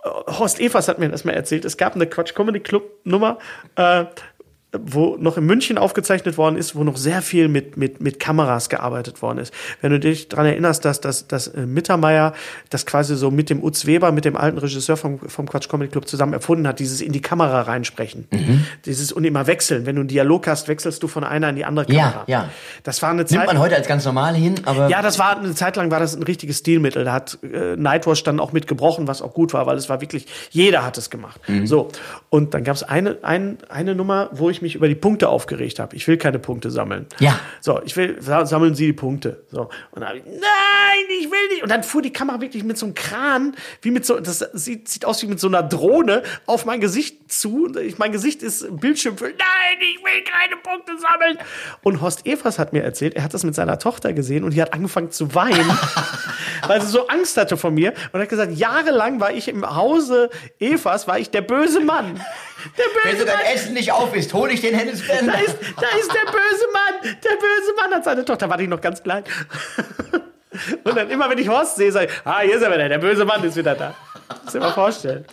[0.04, 1.66] Horst Evers hat mir das mal erzählt.
[1.66, 3.38] Es gab eine Quatsch Comedy Club Nummer,
[3.76, 4.06] äh,
[4.72, 8.70] wo noch in München aufgezeichnet worden ist, wo noch sehr viel mit, mit, mit Kameras
[8.70, 9.52] gearbeitet worden ist.
[9.82, 12.34] Wenn du dich daran erinnerst, dass, dass, dass äh, Mittermeier
[12.70, 15.90] das quasi so mit dem Utz Weber, mit dem alten Regisseur vom, vom Quatsch Comedy
[15.90, 18.28] Club zusammen erfunden hat, dieses in die Kamera reinsprechen.
[18.86, 19.88] Dieses und immer wechseln.
[19.88, 22.24] Wenn du einen Dialog hast, wechselst du von einer in die andere Ja, Kamera.
[22.28, 22.50] ja.
[22.84, 23.48] Das war eine Nimmt Zeit.
[23.48, 26.16] man heute als ganz normal hin, aber Ja, das war eine Zeit lang war das
[26.16, 27.06] ein richtiges Stilmittel.
[27.06, 30.00] Da hat äh, Nightwash dann auch mit gebrochen, was auch gut war, weil es war
[30.00, 31.42] wirklich jeder hat es gemacht.
[31.66, 31.90] So
[32.30, 35.80] und dann gab es eine, ein, eine Nummer, wo ich mich über die Punkte aufgeregt
[35.80, 35.96] habe.
[35.96, 37.06] Ich will keine Punkte sammeln.
[37.20, 37.40] Ja.
[37.62, 39.44] So, ich will sa- sammeln Sie die Punkte.
[39.52, 41.64] So und dann ich, nein, ich will nicht.
[41.64, 44.88] Und dann fuhr die Kamera wirklich mit so einem Kran, wie mit so, das sieht,
[44.90, 47.72] sieht aus wie mit so einer Drohne auf mein Gesicht zu.
[47.78, 49.34] Ich, mein Gesicht ist Bildschirmfüll.
[49.38, 51.38] Nein, ich will keine Punkte sammeln.
[51.84, 54.62] Und Horst Evers hat mir erzählt, er hat das mit seiner Tochter gesehen und die
[54.62, 55.70] hat angefangen zu weinen,
[56.68, 57.94] weil sie so Angst hatte vor mir.
[58.12, 62.16] Und hat gesagt, jahrelang war ich im Hause Evers, war ich der böse Mann.
[62.78, 63.56] Der wenn böse du dein.
[63.56, 67.16] Essen nicht auf isst, hol ich den Hennes Da ist, da ist der böse Mann.
[67.24, 69.24] Der böse Mann hat seine Tochter, war die noch ganz klein.
[70.84, 72.98] Und dann immer, wenn ich Horst sehe, sage ich, ah, hier ist er wieder, der
[72.98, 73.94] böse Mann ist wieder da.
[74.44, 75.26] Muss dir mal vorstellen.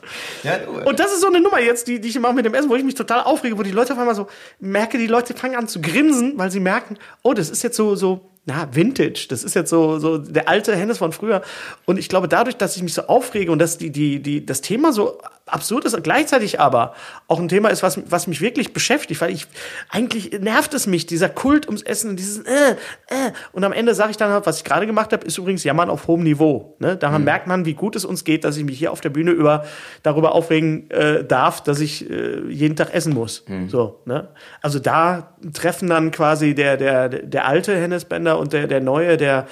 [0.42, 0.70] Ja, du.
[0.88, 2.76] Und das ist so eine Nummer jetzt, die, die ich mache mit dem Essen, wo
[2.76, 4.26] ich mich total aufrege, wo die Leute auf einmal so,
[4.58, 7.94] merke, die Leute fangen an zu grinsen, weil sie merken, oh, das ist jetzt so,
[7.94, 9.26] so, na, Vintage.
[9.28, 11.42] Das ist jetzt so, so der alte Hennes von früher.
[11.84, 14.60] Und ich glaube, dadurch, dass ich mich so aufrege und dass die, die, die, das
[14.60, 16.94] Thema so absurd ist und gleichzeitig aber
[17.28, 19.46] auch ein Thema ist, was, was mich wirklich beschäftigt, weil ich,
[19.90, 22.72] eigentlich nervt es mich, dieser Kult ums Essen und dieses, äh,
[23.08, 23.30] äh.
[23.52, 25.88] Und am Ende sage ich dann halt, was ich gerade gemacht habe, ist übrigens Jammern
[25.88, 26.76] auf hohem Niveau.
[26.80, 26.96] Ne?
[26.96, 29.30] Daran merkt man, wie gut es uns geht, dass ich mich hier auf der Bühne
[29.30, 29.64] über,
[30.02, 33.44] darüber aufregen äh, darf, dass ich äh, jeden Tag essen muss.
[33.68, 34.28] So, ne?
[34.62, 39.16] Also da treffen dann quasi der, der, der alte Hennes Bender und der, der neue,
[39.16, 39.46] der,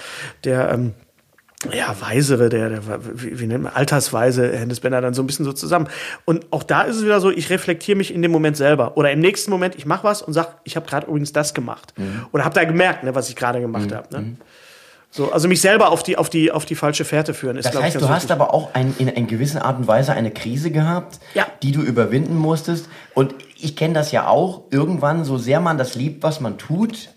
[0.45, 0.95] der, ähm,
[1.73, 2.81] ja, weisere, der, der
[3.15, 5.89] wie, wie nennt man, altersweise Hennes Bender dann so ein bisschen so zusammen.
[6.27, 8.97] Und auch da ist es wieder so, ich reflektiere mich in dem Moment selber.
[8.97, 11.95] Oder im nächsten Moment, ich mache was und sag, ich habe gerade übrigens das gemacht.
[12.33, 14.09] Oder habe da gemerkt, ne, was ich gerade gemacht habe.
[14.15, 14.37] Ne?
[15.11, 17.57] So, also mich selber auf die, auf die, auf die falsche Fährte führen.
[17.57, 19.87] Ist, Das ich, heißt, ganz du hast aber auch ein, in, in gewisser Art und
[19.87, 21.47] Weise eine Krise gehabt, Ja.
[21.63, 22.89] die du überwinden musstest.
[23.15, 24.65] Und ich kenne das ja auch.
[24.71, 27.11] Irgendwann, so sehr man das liebt, was man tut,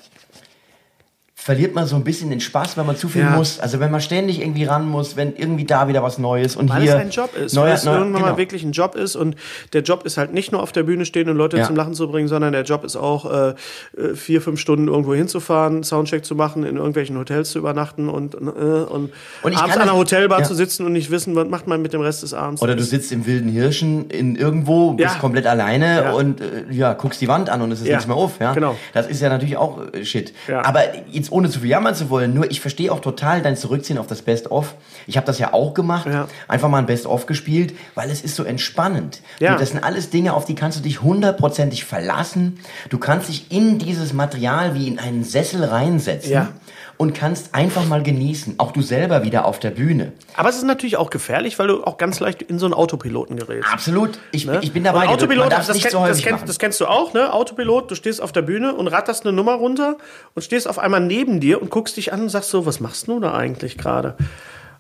[1.48, 3.30] verliert man so ein bisschen den Spaß, wenn man zu viel Ja.
[3.30, 3.62] muss.
[3.62, 6.82] Also wenn man ständig irgendwie ran muss, wenn irgendwie da wieder was Neues und Weil
[6.82, 8.34] hier es ein Job ist, neuer, weil es neuer, irgendwann genau.
[8.34, 9.38] mal wirklich ein Job ist und
[9.72, 11.64] der Job ist halt nicht nur auf der Bühne stehen und Leute Ja.
[11.64, 13.50] zum Lachen zu bringen, sondern der Job ist auch äh,
[13.98, 18.36] äh, vier, fünf Stunden irgendwo hinzufahren, Soundcheck zu machen, in irgendwelchen Hotels zu übernachten und,
[18.36, 20.46] äh, und, Und abends an einer Hotelbar ja.
[20.46, 22.62] zu sitzen und nicht wissen, was macht man mit dem Rest des Abends.
[22.62, 27.22] Oder du sitzt im wilden Hirschen in irgendwo, bist komplett alleine und äh, ja, guckst
[27.22, 28.42] die Wand an und es ist nichts mehr auf.
[28.42, 28.54] Ja?
[28.54, 28.76] Genau.
[28.94, 30.34] Das ist ja natürlich auch äh, Shit.
[30.54, 34.00] Aber jetzt ohne zu viel jammern zu wollen, nur ich verstehe auch total dein Zurückziehen
[34.00, 34.74] auf das Best-of.
[35.06, 36.28] Ich habe das ja auch gemacht, Ja.
[36.48, 39.22] einfach mal ein Best-of gespielt, weil es ist so entspannend.
[39.40, 39.54] Ja.
[39.54, 42.60] Du, das sind alles Dinge, auf die kannst du dich hundertprozentig verlassen.
[42.90, 46.32] Du kannst dich in dieses Material wie in einen Sessel reinsetzen.
[46.32, 46.50] Ja.
[46.98, 50.14] Und kannst einfach mal genießen, auch du selber wieder auf der Bühne.
[50.36, 53.36] Aber es ist natürlich auch gefährlich, weil du auch ganz leicht in so einen Autopiloten
[53.36, 53.72] gerätst.
[53.72, 54.60] Absolut, ich, Ne?
[54.64, 55.04] ich bin dabei.
[55.04, 57.32] Und Autopilot, das, kenn, so das, kennst, das kennst du auch, ne?
[57.32, 59.98] Autopilot, du stehst auf der Bühne und ratterst eine Nummer runter
[60.34, 63.08] und stehst auf einmal neben dir und guckst dich an und sagst so, was machst
[63.08, 64.16] du da eigentlich gerade?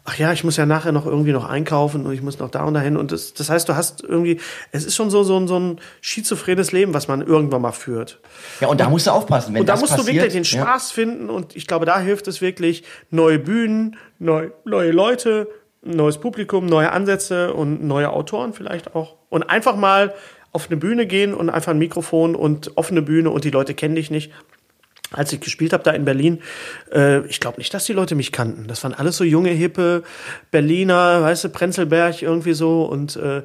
[0.09, 2.63] Ach ja, ich muss ja nachher noch irgendwie noch einkaufen und ich muss noch da
[2.63, 2.95] und dahin.
[2.95, 4.39] Und das, das heißt, du hast irgendwie,
[4.71, 8.19] es ist schon so, so, ein- so ein schizophrenes Leben, was man irgendwann mal führt.
[8.61, 9.53] Ja, und da musst du aufpassen.
[9.53, 10.65] Wenn Und da musst passiert, du wirklich den ja.
[10.65, 15.49] Spaß finden und ich glaube, da hilft es wirklich, neue Bühnen, neu, neue Leute,
[15.83, 19.15] neues Publikum, neue Ansätze und neue Autoren vielleicht auch.
[19.27, 20.13] Und einfach mal
[20.53, 23.95] auf eine Bühne gehen und einfach ein Mikrofon und offene Bühne und die Leute kennen
[23.95, 24.31] dich nicht.
[25.11, 26.41] Als ich gespielt habe da in Berlin,
[26.93, 28.67] äh, ich glaube nicht, dass die Leute mich kannten.
[28.67, 30.03] Das waren alles so junge, hippe
[30.51, 33.43] Berliner, weißt du, Prenzlberg irgendwie so und äh,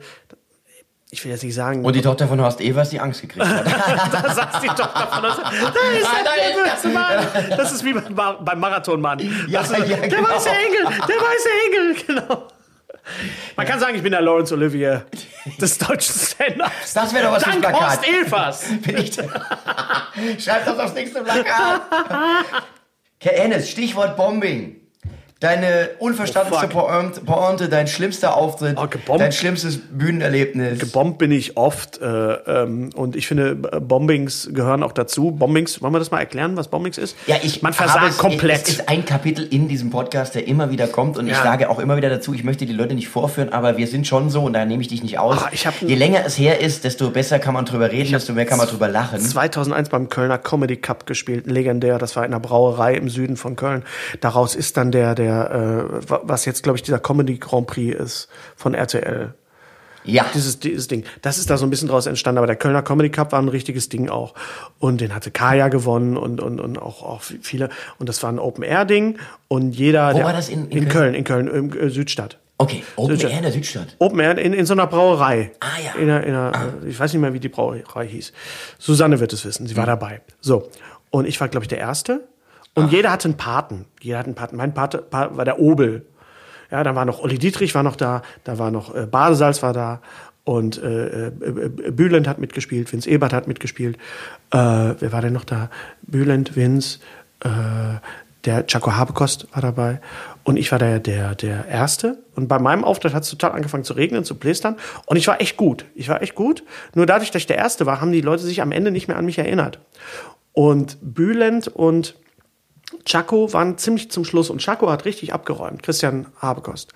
[1.14, 3.66] ich will jetzt nicht sagen, Und die Tochter von Horst Evers, die Angst gekriegt hat.
[4.12, 5.36] da saß die Tochter von uns.
[5.36, 5.50] Da
[5.92, 7.26] ist der böse Mann.
[7.56, 9.18] Das ist wie beim, Mar- beim Marathonmann.
[9.46, 10.22] Ja, ist, ja, der genau.
[10.30, 12.48] weiße Engel, der weiße Engel, genau.
[13.56, 15.06] Man kann sagen, ich bin der Lawrence Olivier
[15.60, 16.94] des deutschen Stand-Ups.
[16.94, 17.98] Das wäre doch was fürs Dank Plakat.
[17.98, 18.64] Horst Evers.
[18.82, 19.14] Bin ich
[20.44, 21.82] Schreib das aufs nächste Plakat.
[23.18, 24.81] Herr Ennis, Stichwort Bombing.
[25.42, 26.86] Deine unverstandenste Oh.
[26.86, 30.78] Pointe, Pointe, dein schlimmster Auftritt, Oh, dein schlimmstes Bühnenerlebnis.
[30.78, 35.32] Gebombt bin ich oft äh, ähm, und ich finde, Bombings gehören auch dazu.
[35.32, 37.16] Bombings, wollen wir das mal erklären, was Bombings ist?
[37.26, 38.62] Ja, ich Man versagt es, komplett.
[38.62, 41.42] Es ist ein Kapitel in diesem Podcast, der immer wieder kommt und ich Ja.
[41.42, 44.30] sage auch immer wieder dazu, ich möchte die Leute nicht vorführen, aber wir sind schon
[44.30, 45.38] so und da nehme ich dich nicht aus.
[45.42, 48.32] Ah, ich hab- Je länger es her ist, desto besser kann man drüber reden, desto
[48.32, 49.18] mehr kann man drüber lachen.
[49.20, 51.98] 2001 beim Kölner Comedy Cup gespielt, legendär.
[51.98, 53.82] Das war in einer Brauerei im Süden von Köln.
[54.20, 57.98] Daraus ist dann der, der, äh, wa- was jetzt glaube ich dieser Comedy Grand Prix
[57.98, 59.34] ist von RTL.
[60.04, 61.04] Ja, Dieses, dieses Ding.
[61.22, 63.46] Das ist da so ein bisschen draus entstanden, aber der Kölner Comedy Cup war ein
[63.46, 64.34] richtiges Ding auch.
[64.80, 67.68] Und den hatte Kaya gewonnen und, und, und auch, auch viele.
[68.00, 69.18] Und das war ein Open-Air-Ding.
[69.46, 70.10] Und jeder.
[70.12, 71.14] Wo der, war das in- in in Köln?
[71.14, 72.38] In Köln, im äh, Südstadt.
[72.58, 72.82] okay.
[72.96, 73.94] Open So, Air in der Südstadt.
[74.00, 75.52] Open Air in, in so einer Brauerei.
[75.60, 75.92] Ah, ja.
[75.94, 78.32] In einer, in einer, äh, Ich weiß nicht mehr, wie die Brauerei hieß.
[78.80, 79.68] Susanne wird es wissen.
[79.68, 79.78] Sie Mhm.
[79.78, 80.20] war dabei.
[80.40, 80.68] So.
[81.10, 82.26] Und ich war, glaube ich, der Erste.
[82.74, 83.84] Und jeder hatte einen Paten.
[84.00, 84.56] Jeder hatte einen Paten.
[84.56, 86.06] Mein Pate Pa- war der Obel.
[86.70, 88.22] Ja, da war noch Olli Dietrich war noch da.
[88.44, 90.00] Da war noch äh, Badesalz war da.
[90.44, 92.90] Und äh, äh, äh, Bülent hat mitgespielt.
[92.92, 93.96] Vince Ebert hat mitgespielt.
[94.50, 95.70] Äh, wer war denn noch da?
[96.02, 96.98] Bülent, Vince,
[97.44, 97.48] äh,
[98.44, 100.00] der Chaco Habekost war dabei
[100.42, 102.18] und ich war der, der, der Erste.
[102.34, 104.76] Und bei meinem Auftritt hat es total angefangen zu regnen, zu plästern.
[105.06, 105.84] Und ich war echt gut.
[105.94, 106.64] Ich war echt gut.
[106.94, 109.16] Nur dadurch, dass ich der Erste war, haben die Leute sich am Ende nicht mehr
[109.16, 109.78] an mich erinnert.
[110.52, 112.16] Und Bülent und
[113.04, 116.92] Chaco waren ziemlich zum Schluss und Chaco hat richtig abgeräumt, Christian Habekost.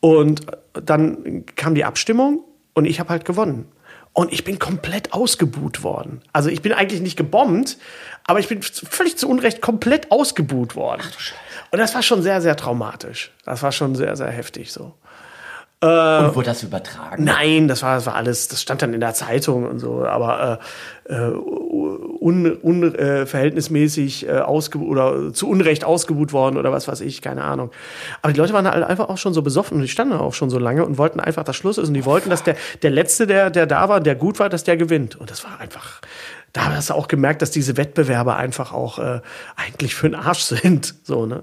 [0.00, 2.44] Und dann kam die Abstimmung
[2.74, 3.66] und ich habe halt gewonnen.
[4.12, 6.22] Und ich bin komplett ausgebuht worden.
[6.32, 7.76] Also ich bin eigentlich nicht gebombt,
[8.24, 11.02] aber ich bin völlig zu Unrecht komplett ausgebuht worden.
[11.70, 13.30] Und das war schon sehr, sehr traumatisch.
[13.44, 14.94] Das war schon sehr, sehr heftig so.
[15.80, 17.24] Und wurde das übertragen?
[17.24, 20.60] Nein, das war, das war alles, das stand dann in der Zeitung und so, aber
[21.04, 21.32] äh, äh,
[21.76, 27.22] un, un, äh, verhältnismäßig äh, ausgebuht oder zu Unrecht ausgebuht worden oder was weiß ich,
[27.22, 27.70] keine Ahnung.
[28.22, 30.50] Aber die Leute waren halt einfach auch schon so besoffen und die standen auch schon
[30.50, 33.26] so lange und wollten einfach, dass Schluss ist und die wollten, dass der, der Letzte,
[33.26, 35.16] der, der da war, der gut war, dass der gewinnt.
[35.16, 36.00] Und das war einfach,
[36.52, 39.20] da hast du auch gemerkt, dass diese Wettbewerbe einfach auch äh,
[39.56, 40.94] eigentlich für den Arsch sind.
[41.04, 41.42] So, ne?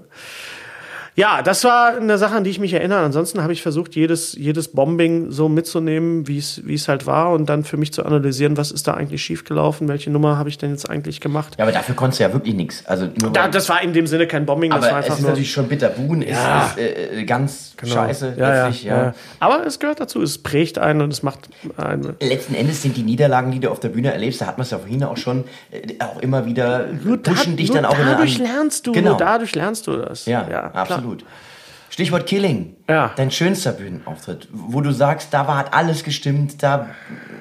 [1.16, 2.98] Ja, das war eine Sache, an die ich mich erinnere.
[3.00, 7.62] Ansonsten habe ich versucht, jedes, jedes Bombing so mitzunehmen, wie es halt war und dann
[7.62, 10.90] für mich zu analysieren, was ist da eigentlich schiefgelaufen, welche Nummer habe ich denn jetzt
[10.90, 11.54] eigentlich gemacht.
[11.56, 12.84] Ja, aber dafür konntest du ja wirklich nichts.
[12.86, 15.22] Also Da, das war in dem Sinne kein Bombing, das war aber es einfach ist
[15.22, 15.30] nur...
[15.30, 15.88] natürlich schon bitter.
[15.90, 16.66] Buhn Ja.
[16.66, 17.94] ist, ist äh, ganz Genau.
[17.94, 18.84] scheiße ja, ja, letztlich.
[18.84, 19.14] Ja, ja.
[19.40, 22.14] Aber es gehört dazu, es prägt einen und es macht einen...
[22.20, 24.70] Letzten Endes sind die Niederlagen, die du auf der Bühne erlebst, da hat man es
[24.70, 26.86] ja vorhin auch schon, äh, auch immer wieder
[27.22, 29.10] pushen dich dann auch in eine dadurch lernst du, Genau.
[29.10, 30.26] nur dadurch lernst du das.
[30.26, 31.03] Ja, klar.
[31.04, 31.24] Absolut.
[31.90, 32.74] Stichwort Killing.
[32.88, 33.12] Ja.
[33.14, 36.88] Dein schönster Bühnenauftritt, wo du sagst, da war, hat alles gestimmt, da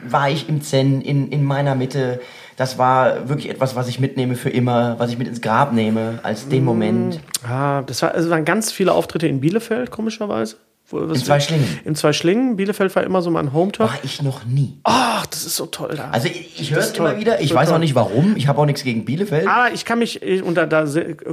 [0.08, 2.22] war ich im Zen, in, in meiner Mitte.
[2.56, 6.20] Das war wirklich etwas, was ich mitnehme für immer, was ich mit ins Grab nehme,
[6.22, 6.50] als Mm.
[6.52, 7.20] den Moment.
[7.44, 10.58] Ah, das war, es waren ganz viele Auftritte in Bielefeld, komischerweise.
[10.92, 11.66] In Zweischlingen.
[11.86, 12.56] In Zweischlingen.
[12.56, 13.88] Bielefeld war immer so mein Hometown.
[13.88, 14.78] War ich noch nie.
[14.84, 16.10] Ach, das ist so toll da.
[16.12, 17.78] Also ich, ich höre Das es immer wieder, ich weiß toll.
[17.78, 19.48] auch nicht warum, ich habe auch nichts gegen Bielefeld.
[19.48, 20.86] Aber ich kann mich, ich- und da, da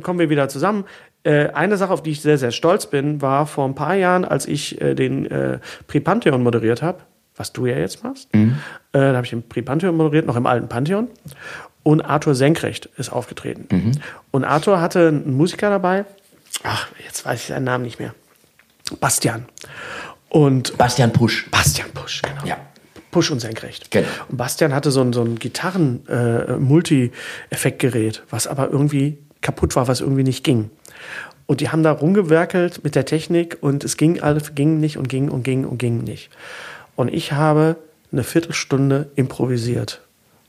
[0.02, 0.84] kommen wir wieder zusammen.
[1.22, 4.24] Äh, eine Sache, auf die ich sehr, sehr stolz bin, war vor ein paar Jahren,
[4.24, 7.00] als ich äh, den äh, Prix Pantheon moderiert habe,
[7.36, 8.34] was du ja jetzt machst.
[8.34, 8.48] Äh,
[8.92, 11.08] da habe ich den Prix Pantheon moderiert, noch im alten Pantheon.
[11.82, 13.98] Und Arthur Senkrecht ist aufgetreten.
[14.30, 16.04] Und Arthur hatte einen Musiker dabei.
[16.62, 18.14] Ach, jetzt weiß ich seinen Namen nicht mehr.
[19.00, 19.46] Bastian.
[20.28, 21.50] Und Bastian Pusch.
[21.50, 22.44] Bastian Pusch, genau.
[22.44, 22.58] Ja.
[23.10, 23.90] Push und senkrecht.
[23.90, 24.06] Genau.
[24.28, 30.22] Und Bastian hatte so ein, so ein Gitarren-Multi-Effektgerät, was aber irgendwie kaputt war, was irgendwie
[30.22, 30.70] nicht ging.
[31.50, 35.08] Und die haben da rumgewerkelt mit der Technik und es ging alles, ging nicht und
[35.08, 36.30] ging und ging und ging nicht.
[36.94, 37.74] Und ich habe
[38.12, 40.00] eine Viertelstunde improvisiert.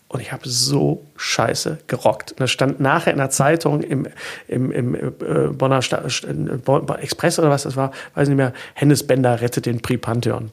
[0.10, 2.34] Und ich habe so scheiße gerockt.
[2.34, 4.06] Und das stand nachher in der Zeitung im,
[4.48, 9.08] im, im äh, Bonner Sta äh, Express oder was das war, weiß nicht mehr, Hennes
[9.08, 10.52] Bender rettet den Prix Pantheon.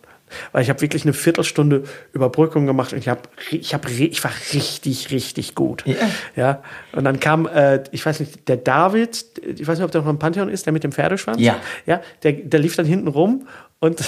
[0.53, 4.33] Weil ich habe wirklich eine Viertelstunde Überbrückung gemacht und ich habe ich hab, ich war
[4.53, 5.85] richtig richtig gut.
[5.87, 5.97] Ja.
[6.37, 6.63] ja.
[6.93, 10.11] Und dann kam äh, ich weiß nicht, der David, ich weiß nicht, ob der noch
[10.11, 11.41] im Pantheon ist, der mit dem Pferdeschwanz.
[11.41, 11.57] Ja.
[11.87, 13.47] Ja, der, der lief dann hinten rum
[13.81, 14.01] und,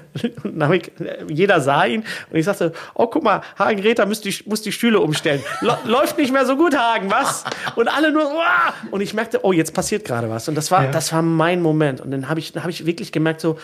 [0.44, 0.90] und ich,
[1.28, 4.72] jeder sah ihn und ich sagte, oh guck mal, Hagen Räther muss die, muss die
[4.72, 5.42] Stühle umstellen.
[5.84, 7.44] Läuft nicht mehr so gut, Hagen, was?
[7.76, 8.72] Und alle nur, Uah!
[8.90, 10.48] und ich merkte, oh, jetzt passiert gerade was.
[10.48, 12.00] Und das war, das war mein Moment.
[12.00, 13.58] Und dann habe ich, dann hab ich wirklich gemerkt, so,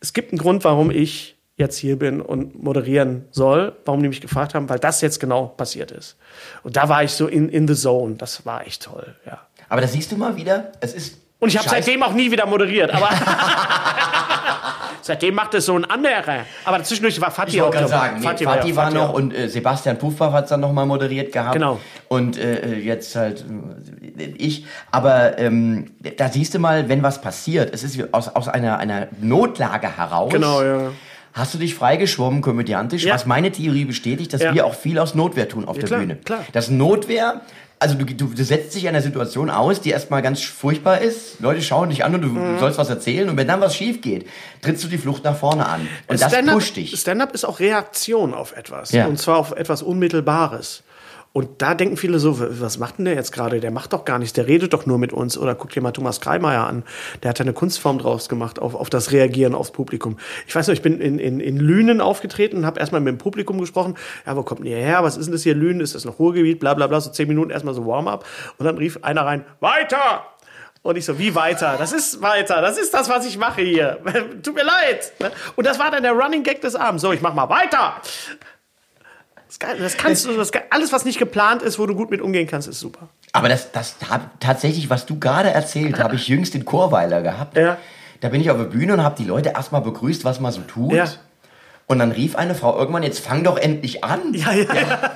[0.00, 4.20] es gibt einen Grund, warum ich jetzt hier bin und moderieren soll, warum die mich
[4.20, 6.16] gefragt haben, weil das jetzt genau passiert ist.
[6.62, 8.16] Und da war ich so in, in the zone.
[8.16, 9.40] Das war echt toll, ja.
[9.68, 11.18] Aber das siehst du mal wieder, es ist.
[11.38, 13.08] Und ich habe seitdem auch nie wieder moderiert, aber
[15.02, 16.44] seitdem macht es so ein anderer.
[16.64, 17.88] Aber zwischendurch war Fatih auch noch.
[17.88, 19.14] sagen, nee, Fatih Fatih, war, Fatih noch auch.
[19.14, 21.54] und äh, Sebastian Puffbach hat es dann nochmal moderiert gehabt.
[21.54, 21.80] Genau.
[22.08, 23.44] Und äh, jetzt halt
[24.18, 24.66] äh, ich.
[24.90, 29.08] Aber ähm, da siehst du mal, wenn was passiert, es ist aus, aus einer, einer
[29.20, 30.32] Notlage heraus.
[30.32, 30.90] Genau, ja.
[31.36, 33.12] Hast du dich freigeschwommen, komödiantisch, Ja.
[33.14, 34.54] was meine Theorie bestätigt, dass Ja.
[34.54, 36.16] wir auch viel aus Notwehr tun auf der klar, Bühne.
[36.16, 36.42] klar.
[36.54, 37.42] Das Notwehr,
[37.78, 41.38] also du, du, du setzt dich einer Situation aus, die erstmal ganz furchtbar ist.
[41.40, 42.58] Leute schauen dich an und du Mhm.
[42.58, 44.26] sollst was erzählen und wenn dann was schief geht,
[44.62, 45.86] trittst du die Flucht nach vorne an.
[46.08, 46.98] Und das pusht dich.
[46.98, 48.92] Stand-up ist auch Reaktion auf etwas.
[48.92, 49.04] Ja.
[49.06, 50.84] Und zwar auf etwas Unmittelbares.
[51.36, 53.60] Und da denken viele so, was macht denn der jetzt gerade?
[53.60, 55.36] Der macht doch gar nichts, der redet doch nur mit uns.
[55.36, 56.82] Oder guck dir mal Thomas Kreimeier an.
[57.22, 60.16] Der hat da eine Kunstform draus gemacht, auf, auf das Reagieren aufs Publikum.
[60.46, 63.18] Ich weiß noch, ich bin in, in, in Lünen aufgetreten und habe erstmal mit dem
[63.18, 63.96] Publikum gesprochen.
[64.24, 65.04] Ja, wo kommt denn ihr her?
[65.04, 65.82] Was ist denn das hier, Lünen?
[65.82, 66.58] Ist das noch Ruhrgebiet?
[66.58, 67.02] Bla bla bla.
[67.02, 68.24] So zehn Minuten erstmal so Warm-up.
[68.56, 70.24] Und dann rief einer rein, weiter!
[70.80, 71.76] Und ich so, wie weiter?
[71.78, 72.62] Das ist weiter.
[72.62, 73.98] Das ist das, was ich mache hier.
[74.42, 75.12] Tut mir leid.
[75.20, 75.32] ne?
[75.54, 77.02] Und das war dann der Running Gag des Abends.
[77.02, 78.00] So, ich mach mal weiter.
[79.58, 82.10] Das, kann- das kannst du, das, kann- alles, was nicht geplant ist, wo du gut
[82.10, 83.08] mit umgehen kannst, ist super.
[83.32, 83.96] Aber das, das
[84.40, 87.56] tatsächlich, was du gerade erzählt, habe ich jüngst in Chorweiler gehabt.
[87.56, 87.76] Ja.
[88.20, 90.62] Da bin ich auf der Bühne und habe die Leute erstmal begrüßt, was man so
[90.62, 90.92] tut.
[90.92, 91.06] Ja.
[91.86, 94.34] Und dann rief eine Frau irgendwann, jetzt fang doch endlich an.
[94.34, 95.12] Ja, ja, ja.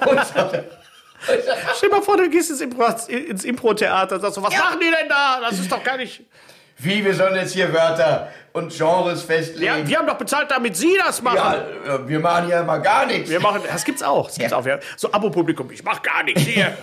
[1.76, 4.78] Stell dir mal vor, du gehst ins Impro- ins Impro-Theater und sagst so, was machen
[4.80, 5.40] die denn da?
[5.40, 6.22] Das ist doch gar nicht.
[6.78, 9.86] Wie, wir sollen jetzt hier Wörter und Genres Ja, festlegen?
[9.88, 11.36] wir haben doch bezahlt, damit sie das machen.
[11.36, 13.30] Ja, äh, wir machen hier mal gar nichts.
[13.30, 14.26] Wir machen, das gibt's auch.
[14.26, 14.58] Das gibt's Ja.
[14.58, 14.66] auch.
[14.66, 14.78] Ja.
[14.96, 16.72] So Abo-Publikum, ich mach gar nichts hier.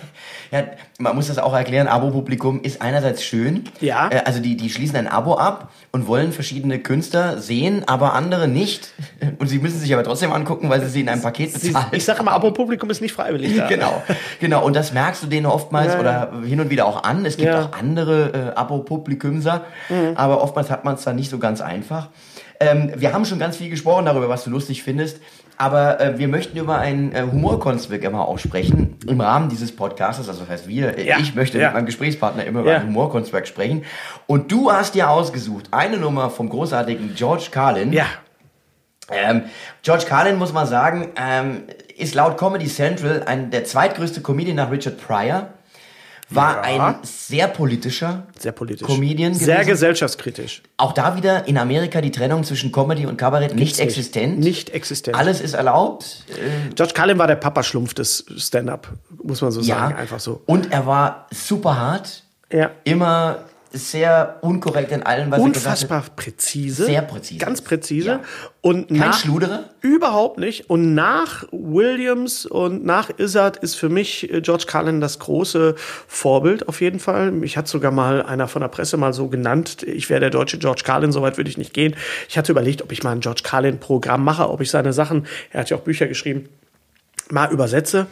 [0.50, 0.62] Ja,
[0.98, 3.64] man muss das auch erklären, Abo-Publikum ist einerseits schön.
[3.82, 4.08] Ja.
[4.08, 8.48] Äh, Also die, die schließen ein Abo ab und wollen verschiedene Künstler sehen, aber andere
[8.48, 8.94] nicht.
[9.40, 11.88] Und sie müssen sich aber trotzdem angucken, weil sie sie in einem Paket bezahlen.
[11.92, 13.66] ich sage immer, Abo-Publikum ist nicht freiwillig da.
[13.68, 14.02] Genau,
[14.40, 14.64] genau.
[14.64, 17.26] Und das merkst du denen oftmals Ja, oder hin und wieder auch an.
[17.26, 17.60] Es gibt Ja.
[17.60, 17.66] Mhm.
[17.66, 19.64] auch andere äh, Abo-Publikumser,
[20.14, 22.08] aber oftmals hat man es dann nicht so ganz einfach.
[22.60, 25.20] Ähm, wir haben schon ganz viel gesprochen darüber, was du lustig findest,
[25.56, 30.26] aber äh, wir möchten über ein äh, Humorkunstwerk immer auch sprechen im Rahmen dieses Podcasts.
[30.28, 31.18] Also das heißt, wir, äh, Ja.
[31.18, 31.68] ich möchte Ja.
[31.68, 32.78] mit meinem Gesprächspartner immer über Ja.
[32.78, 33.84] ein Humorkunstwerk sprechen.
[34.26, 37.92] Und du hast dir ausgesucht eine Nummer vom großartigen George Carlin.
[37.92, 38.06] Ja.
[39.10, 39.42] Ähm,
[39.82, 41.62] George Carlin, muss man sagen, ähm,
[41.96, 45.48] ist laut Comedy Central ein, der zweitgrößte Comedian nach Richard Pryor.
[46.30, 46.86] War Ja.
[46.88, 48.86] ein sehr politischer Sehr politisch.
[48.86, 49.70] Comedian Sehr gewesen.
[49.70, 50.62] gesellschaftskritisch.
[50.76, 53.80] Auch da wieder in Amerika die Trennung zwischen Comedy und Kabarett nicht nicht.
[53.80, 54.38] existent.
[54.38, 55.16] Nicht existent.
[55.16, 56.24] Alles ist erlaubt.
[56.28, 58.88] Äh, George Carlin war der Papa-Schlumpf des Stand-up,
[59.22, 59.76] muss man so ja.
[59.76, 59.94] sagen.
[59.96, 60.42] Einfach so.
[60.46, 62.22] Und er war super hart.
[62.52, 62.70] Ja.
[62.84, 63.38] Immer
[63.72, 66.16] sehr unkorrekt in allem, was er gesagt Unfassbar hat.
[66.16, 66.86] präzise.
[66.86, 67.38] Sehr präzise.
[67.38, 68.08] Ganz präzise.
[68.08, 68.20] Ja.
[68.60, 69.64] Und Kein nach, Schluderer?
[69.80, 70.68] Überhaupt nicht.
[70.70, 75.74] Und nach Williams und nach Izzard ist für mich äh, George Carlin das große
[76.06, 77.30] Vorbild auf jeden Fall.
[77.30, 80.58] Mich hat sogar mal einer von der Presse mal so genannt, ich wäre der deutsche
[80.58, 81.94] George Carlin, soweit würde ich nicht gehen.
[82.28, 85.26] Ich hatte überlegt, ob ich mal ein George Carlin Programm mache, ob ich seine Sachen,
[85.50, 86.48] er hat ja auch Bücher geschrieben,
[87.30, 88.06] mal übersetze.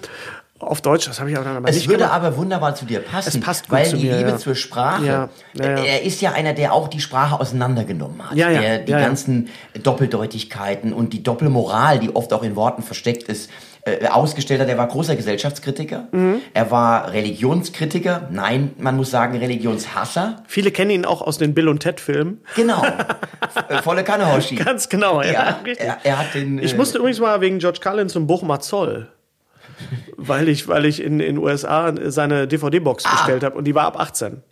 [0.58, 2.14] Auf Deutsch, das habe ich aber dann aber Es nicht würde gemacht.
[2.16, 4.36] aber wunderbar zu dir passen, Es passt gut weil zu die mir, Liebe ja.
[4.38, 8.48] zur Sprache, Ja, ja, er ist ja einer, der auch die Sprache auseinandergenommen hat, Ja,
[8.50, 9.48] ja, der die ganzen
[9.82, 13.50] Doppeldeutigkeiten und die Doppelmoral, die oft auch in Worten versteckt ist,
[13.82, 14.68] äh, ausgestellt hat.
[14.68, 16.40] Er war großer Gesellschaftskritiker, Mhm.
[16.54, 20.42] er war Religionskritiker, nein, man muss sagen Religionshasser.
[20.46, 22.40] Viele kennen ihn auch aus den Bill und Ted Filmen.
[22.56, 22.82] Genau,
[23.68, 24.54] Äh, volle Kanne, Hoshi.
[24.56, 25.58] Ganz genau, ja.
[25.78, 26.58] Er, er hat den.
[26.62, 29.08] Ich äh, musste übrigens mal wegen George Carlin zum Bochumer Zoll.
[30.16, 33.98] Weil ich, weil ich in den USA seine DVD-Box bestellt habe und die war ab
[34.00, 34.42] 18.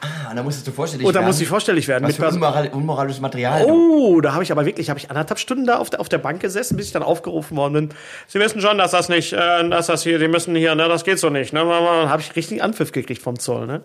[0.00, 1.26] Ah, da musstest du vorstellig Und da werden.
[1.26, 2.04] musste ich vorstellig werden.
[2.04, 3.66] Was Mit für unmoral unmoralisches Material.
[3.66, 3.72] du.
[3.72, 6.18] oh, da habe ich aber wirklich, habe ich anderthalb Stunden da auf der, auf der
[6.18, 7.88] Bank gesessen, bis ich dann aufgerufen worden bin.
[8.28, 11.02] Sie wissen schon, dass das nicht, äh, dass das hier, die müssen hier, ne, das
[11.02, 11.52] geht so nicht.
[11.52, 13.66] Ne, habe ich richtig Anpfiff gekriegt vom Zoll.
[13.66, 13.80] Ne?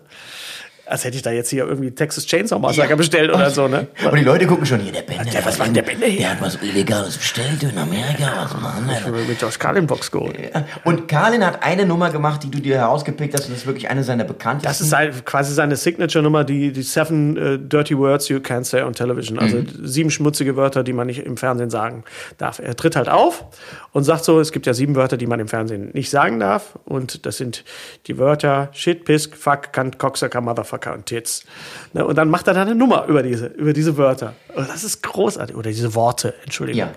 [0.86, 3.86] Als hätte ich da jetzt hier irgendwie Texas Chainsaw Massacre bestellt oder so, ne?
[4.04, 5.24] Und die Leute gucken schon hier, der Bender.
[5.24, 6.20] Der, was macht der Bender hier?
[6.20, 8.44] Der hat was Illegales bestellt in Amerika.
[8.44, 10.36] Was machen Ich habe mit Josh Carlin Box geholt.
[10.84, 13.46] Und Carlin hat eine Nummer gemacht, die du dir herausgepickt hast.
[13.46, 14.68] Und das ist wirklich eine seiner bekanntesten.
[14.68, 18.82] Das ist sein, quasi seine Signature-Nummer, die, die Seven äh, Dirty Words You Can't Say
[18.82, 19.38] on Television.
[19.38, 22.04] Also sieben schmutzige Wörter, die man nicht im Fernsehen sagen
[22.36, 22.58] darf.
[22.58, 23.46] Er tritt halt auf
[23.92, 26.78] und sagt so, es gibt ja sieben Wörter, die man im Fernsehen nicht sagen darf.
[26.84, 27.64] Und das sind
[28.06, 31.44] die Wörter Shit, Piss, Fuck, Cunt, Cocksucker, Motherfucker und Tits.
[31.92, 34.34] Ne, und dann macht er dann eine Nummer über diese, über diese Wörter.
[34.54, 35.56] Und das ist großartig.
[35.56, 36.80] Oder diese Worte, Entschuldigung.
[36.80, 36.92] Ja.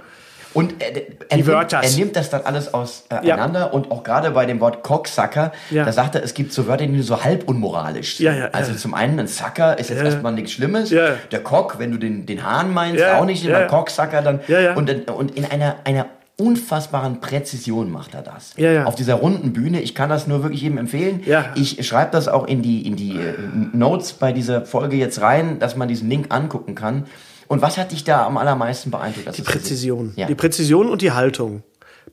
[0.53, 0.95] Und er,
[1.29, 5.51] er, nimmt, er nimmt das dann alles auseinander und auch gerade bei dem Wort Cocksucker,
[5.69, 5.85] Ja.
[5.85, 8.25] da sagt er, es gibt so Wörter, die so halb unmoralisch sind.
[8.25, 8.77] Ja, ja, also ja.
[8.77, 10.89] zum einen ein Sucker ist jetzt erstmal nichts Schlimmes.
[10.89, 11.09] Ja.
[11.31, 13.67] Der Cock, wenn du den, den Hahn meinst, Ja, auch nicht, ja, ja.
[13.67, 14.39] Cocksucker dann.
[14.47, 14.73] Ja, ja.
[14.73, 16.07] Und, in- und in einer, einer
[16.37, 18.53] unfassbaren Präzision macht er das.
[18.57, 18.85] Ja, ja.
[18.85, 21.21] Auf dieser runden Bühne, ich kann das nur wirklich jedem empfehlen.
[21.25, 21.51] Ja.
[21.55, 23.33] Ich schreibe das auch in die, in die äh,
[23.73, 27.05] Notes bei dieser Folge jetzt rein, dass man diesen Link angucken kann.
[27.47, 29.37] Und was hat dich da am allermeisten beeindruckt?
[29.37, 30.13] Die Präzision.
[30.15, 30.27] Ja.
[30.27, 31.63] Die Präzision und die Haltung.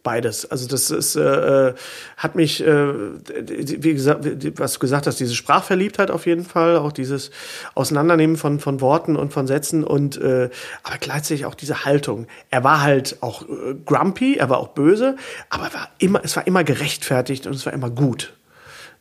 [0.02, 0.50] Beides.
[0.50, 1.74] Also das ist, äh, äh,
[2.16, 4.26] hat mich, äh, wie gesagt,
[4.58, 7.30] was du gesagt hast, diese Sprachverliebtheit auf jeden Fall, auch dieses
[7.74, 10.50] Auseinandernehmen von, von Worten und von Sätzen und äh,
[10.82, 12.26] aber gleichzeitig auch diese Haltung.
[12.50, 15.16] Er war halt auch äh, grumpy, er war auch böse,
[15.48, 18.34] aber er war immer, es war immer gerechtfertigt und es war immer gut.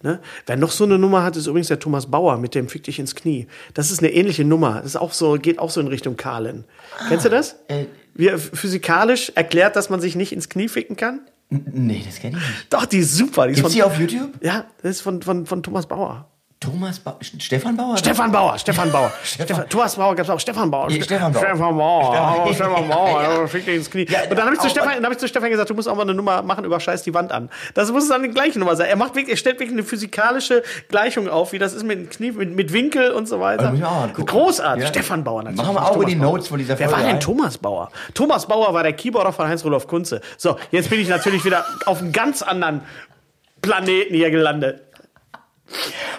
[0.04, 0.20] Ne?
[0.46, 3.00] Wer noch so eine Nummer hat, ist übrigens der Thomas Bauer mit dem Fick dich
[3.00, 3.48] ins Knie.
[3.74, 4.76] Das ist eine ähnliche Nummer.
[4.76, 6.66] Das ist auch so, geht auch so in Richtung Kahlen.
[7.08, 7.56] Kennst du das?
[7.70, 11.22] äh, Wie er physikalisch erklärt, dass man sich nicht ins Knie ficken kann?
[11.50, 12.74] Nee, das kenne ich nicht.
[12.74, 13.46] Doch, die ist super.
[13.48, 14.32] Die ist Gibt's von, die auf YouTube?
[14.42, 16.30] ja, das ist von, von, von Thomas Bauer.
[16.64, 17.98] Thomas ba Stefan Bauer?
[17.98, 19.12] Stefan Bauer, Stefan Bauer.
[19.24, 20.90] Stefan, Thomas Bauer gab es auch Stefan Bauer.
[20.90, 21.44] Ja, Stefan Bauer.
[21.44, 22.14] Stefan Bauer.
[22.14, 23.08] Stefan- Oh, Stefan Bauer.
[23.24, 23.40] Ja, ja.
[23.42, 24.06] Ja, fick dich ins Knie.
[24.10, 25.88] Ja, und dann habe ich, zu Stefan- dann hab ich zu Stefan gesagt, du musst
[25.90, 27.50] auch mal eine Nummer machen über Scheiß die Wand an.
[27.74, 28.88] Das muss dann die gleiche Nummer sein.
[28.90, 32.10] Er macht wirklich, er stellt wirklich eine physikalische Gleichung auf, wie das ist mit dem
[32.10, 33.74] Knie, mit, mit Winkel und so weiter.
[34.26, 34.84] Großartig.
[34.84, 34.90] Ja.
[34.90, 35.62] Stefan Bauer natürlich.
[35.66, 36.16] Machen wir auch in die.
[36.16, 37.20] Notes von dieser Wer Folge war denn.
[37.20, 37.92] Thomas Bauer?
[38.14, 40.22] Thomas Bauer war der Keyboarder von Heinz-Rudolf Kunze.
[40.38, 42.82] So, jetzt bin ich natürlich wieder auf einem ganz anderen
[43.62, 44.82] Planeten hier gelandet.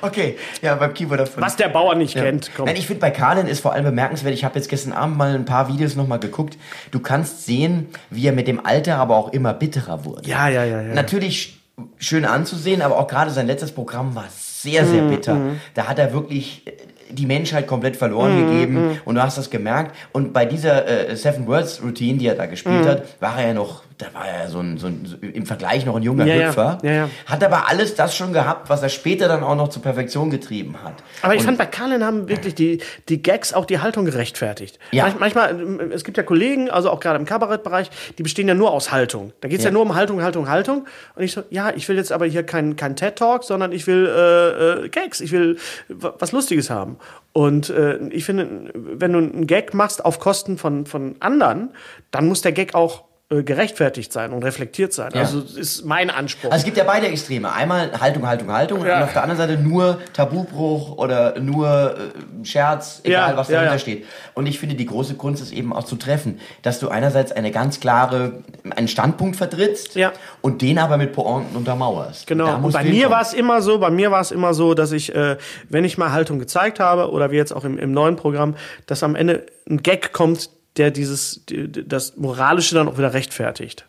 [0.03, 1.43] Okay, ja, beim Keyboard davon.
[1.43, 2.51] Was der Bauer nicht kennt.
[2.57, 2.67] Komm.
[2.67, 5.35] Nein, ich finde bei Carlin ist vor allem bemerkenswert, ich habe jetzt gestern Abend mal
[5.35, 6.59] ein paar Videos nochmal geguckt.
[6.91, 10.29] Du kannst sehen, wie er mit dem Alter aber auch immer bitterer wurde.
[10.29, 10.95] Ja, ja, ja, ja.
[10.95, 15.41] Natürlich sch- schön anzusehen, aber auch gerade sein letztes Programm war sehr, sehr Mhm, bitter.
[15.75, 16.73] Da hat er wirklich äh,
[17.11, 19.95] die Menschheit komplett verloren Mhm, gegeben und du hast das gemerkt.
[20.13, 22.51] Und bei dieser äh, Seven Words Routine, die er da Mhm.
[22.51, 25.17] gespielt hat, war er ja noch, da war er ja so ein, so ein so
[25.17, 26.49] im Vergleich noch ein junger Ja.
[26.49, 26.79] Hüpfer.
[26.83, 27.11] Ja, ja.
[27.27, 30.77] Hat aber alles das schon gehabt, was er später dann auch noch zur Perfektion getrieben
[30.83, 30.95] hat.
[31.23, 34.79] Aber ich Und- fand, bei Carlin haben wirklich die, die Gags auch die Haltung gerechtfertigt.
[34.91, 35.05] Ja.
[35.05, 38.73] Manch, manchmal, es gibt ja Kollegen, also auch gerade im Kabarettbereich, die bestehen ja nur
[38.73, 39.33] aus Haltung.
[39.41, 39.71] Da geht es ja.
[39.71, 40.87] Nur um Haltung, Haltung, Haltung.
[41.15, 44.07] Und ich so, ja, ich will jetzt aber hier kein, kein TED-Talk, sondern ich will
[44.07, 46.97] äh, äh, Gags, ich will was Lustiges haben.
[47.33, 51.71] Und äh, ich finde, wenn du einen Gag machst auf Kosten von, von anderen,
[52.11, 55.11] dann muss der Gag auch gerechtfertigt sein und reflektiert sein.
[55.15, 55.21] Ja.
[55.21, 56.51] Also ist mein Anspruch.
[56.51, 57.51] Also es gibt ja beide Extreme.
[57.51, 58.99] Einmal Haltung, Haltung, Haltung Ja.
[58.99, 63.79] und auf der anderen Seite nur Tabubruch oder nur äh, Scherz, egal Ja, was dahinter
[63.79, 64.05] steht.
[64.35, 67.51] Und ich finde, die große Kunst ist eben auch zu treffen, dass du einerseits eine
[67.51, 68.43] ganz klare,
[68.77, 69.99] einen Standpunkt vertrittst
[70.43, 72.27] und den aber mit Pointen untermauerst.
[72.27, 72.57] Genau.
[72.59, 75.15] Und bei mir war es immer so, bei mir war es immer so, dass ich,
[75.15, 75.39] äh,
[75.71, 78.55] wenn ich mal Haltung gezeigt habe oder wie jetzt auch im, im neuen Programm,
[78.87, 83.13] dass am Ende ein Gag kommt, der dieses, die, die- das Moralische dann auch wieder
[83.15, 83.87] rechtfertigt.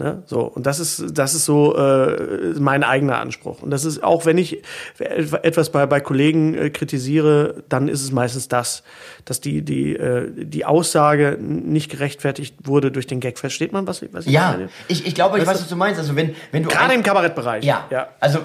[0.00, 0.22] Ne?
[0.24, 3.62] So, und das ist, das ist so äh, mein eigener Anspruch.
[3.62, 4.62] Und das ist auch, wenn ich
[4.98, 8.82] etwas bei, bei Kollegen äh, kritisiere, dann ist es meistens das,
[9.26, 13.38] dass die, die, äh, die Aussage nicht gerechtfertigt wurde durch den Gag.
[13.38, 14.70] Versteht man, was, was ich Ja, meine?
[14.88, 16.00] ich, ich glaube, ich Weißt weiß, was du meinst.
[16.00, 17.62] Also wenn, wenn du Gerade im Kabarettbereich.
[17.62, 17.84] Ja.
[17.90, 18.08] ja.
[18.20, 18.38] Also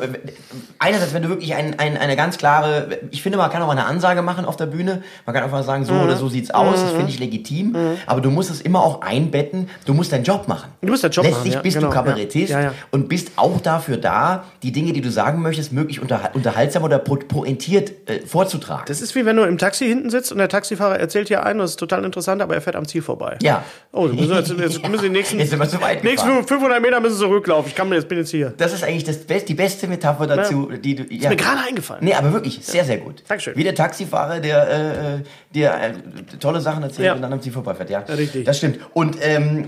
[0.80, 3.72] einerseits, wenn du wirklich ein, ein, eine ganz klare, ich finde, man kann auch mal
[3.74, 5.04] eine Ansage machen auf der Bühne.
[5.26, 6.02] Man kann einfach sagen, so Mhm.
[6.04, 6.82] oder so sieht's aus.
[6.82, 7.78] Das finde ich legitim.
[8.08, 9.70] Aber du musst es immer auch einbetten.
[9.86, 10.70] Du musst deinen Job machen.
[10.82, 12.62] Du musst deinen Job Letztlich machen, ja, bist genau, du Kabarettist ja.
[12.62, 16.84] Ja, und bist auch dafür da, die Dinge, die du sagen möchtest, möglichst unterhal- unterhaltsam
[16.84, 18.86] oder po pointiert äh, vorzutragen.
[18.88, 21.60] Das ist wie wenn du im Taxi hinten sitzt und der Taxifahrer erzählt dir einen,
[21.60, 23.38] das ist total interessant, aber er fährt am Ziel vorbei.
[23.42, 23.64] ja.
[23.92, 26.48] Oh, du müssen jetzt, jetzt müssen die nächsten, Jetzt sind wir zu weit nächsten gefahren.
[26.48, 27.70] 500 Meter müssen zurücklaufen.
[27.70, 28.54] Ich kann mir jetzt bin jetzt hier.
[28.58, 31.04] Das ist eigentlich das Best, die beste Metapher dazu, die du.
[31.14, 31.30] Ja.
[31.30, 32.04] mir gerade eingefallen.
[32.04, 33.24] Nee, aber wirklich, sehr, sehr gut.
[33.28, 33.56] Dankeschön.
[33.56, 35.20] Wie der Taxifahrer, der äh, äh,
[35.54, 35.94] dir äh,
[36.40, 37.90] tolle Sachen erzählt und dann am Ziel vorbeifährt.
[37.90, 38.44] Ja, Ja, richtig.
[38.46, 38.80] Das stimmt.
[38.94, 39.66] Und ähm,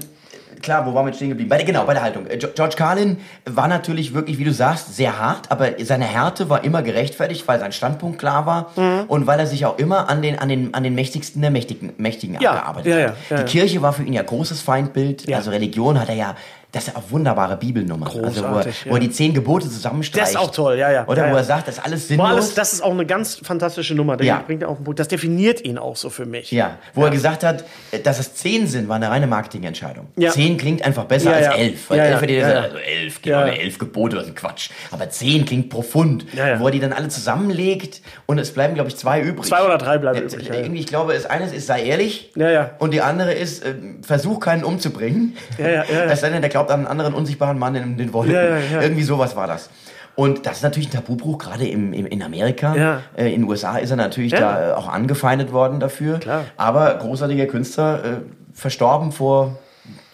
[0.61, 1.49] klar, wo waren wir stehen geblieben?
[1.49, 2.27] Bei der, genau, bei der Haltung.
[2.27, 6.63] Äh, George Carlin war natürlich wirklich, wie du sagst, sehr hart, aber seine Härte war
[6.63, 9.05] immer gerechtfertigt, weil sein Standpunkt klar war Mhm.
[9.07, 11.93] und weil er sich auch immer an den, an den, an den Mächtigsten der Mächtigen,
[11.97, 13.47] Mächtigen Ja, abgearbeitet ja, ja, hat.
[13.47, 13.51] Die.
[13.51, 16.35] Kirche war für ihn ja großes Feindbild, also Religion hat er ja,
[16.77, 18.05] das ist ja auch wunderbare Bibelnummer.
[18.05, 18.99] Also wo, er, Großartig, wo er ja.
[18.99, 20.23] die zehn Gebote zusammenstreicht.
[20.23, 21.07] Das ist auch toll, ja, ja.
[21.07, 21.41] Oder ja, wo ja.
[21.41, 22.27] er sagt, das ist alles sinnlos.
[22.29, 24.21] alles, das ist auch eine ganz fantastische Nummer.
[24.21, 24.43] Ja.
[24.45, 24.99] bringt er auf den Punkt.
[24.99, 26.51] Das definiert ihn auch so für mich.
[26.51, 30.07] Ja, wo er gesagt hat, äh, dass es zehn sind, war eine reine Marketingentscheidung.
[30.15, 30.31] Ja.
[30.31, 31.53] Zehn klingt einfach besser Ja, als ja.
[31.53, 31.89] elf.
[31.89, 32.61] Weil Ja, elf ja, ja, ja.
[32.61, 33.43] also elf, genau, Ja.
[33.45, 34.69] eine elf Gebote, das ist ein Quatsch.
[34.91, 36.25] Aber zehn klingt profund.
[36.33, 36.59] Ja, ja.
[36.59, 39.47] Wo er die dann alle zusammenlegt und es bleiben, glaube ich, zwei übrig.
[39.47, 40.61] Zwei oder drei bleiben Ja, übrig, ja, ja.
[40.61, 42.31] Irgendwie, ich glaube, es eines ist, sei ehrlich.
[42.35, 42.71] Ja, ja.
[42.79, 45.35] Und die andere ist, äh, versuch keinen umzubringen.
[45.57, 46.15] Ja, ja, ja, ja.
[46.15, 48.33] Sei denn, der glaubt an einen anderen unsichtbaren Mann in den Wolken.
[48.33, 48.81] Ja, ja, ja.
[48.81, 49.69] Irgendwie sowas war das.
[50.15, 52.75] Und das ist natürlich ein Tabubruch, gerade im, im, in Amerika.
[52.75, 53.01] Ja.
[53.15, 54.39] Äh, in den USA ist er natürlich Ja.
[54.39, 56.17] da äh, auch angefeindet worden dafür.
[56.19, 56.45] Klar.
[56.57, 58.09] Aber großartiger Künstler, äh,
[58.53, 59.59] verstorben vor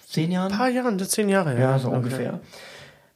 [0.09, 0.51] zehn Jahren.
[0.51, 1.57] Ein paar Jahre, das zehn Jahre.
[1.57, 2.39] Ja, so ungefähr.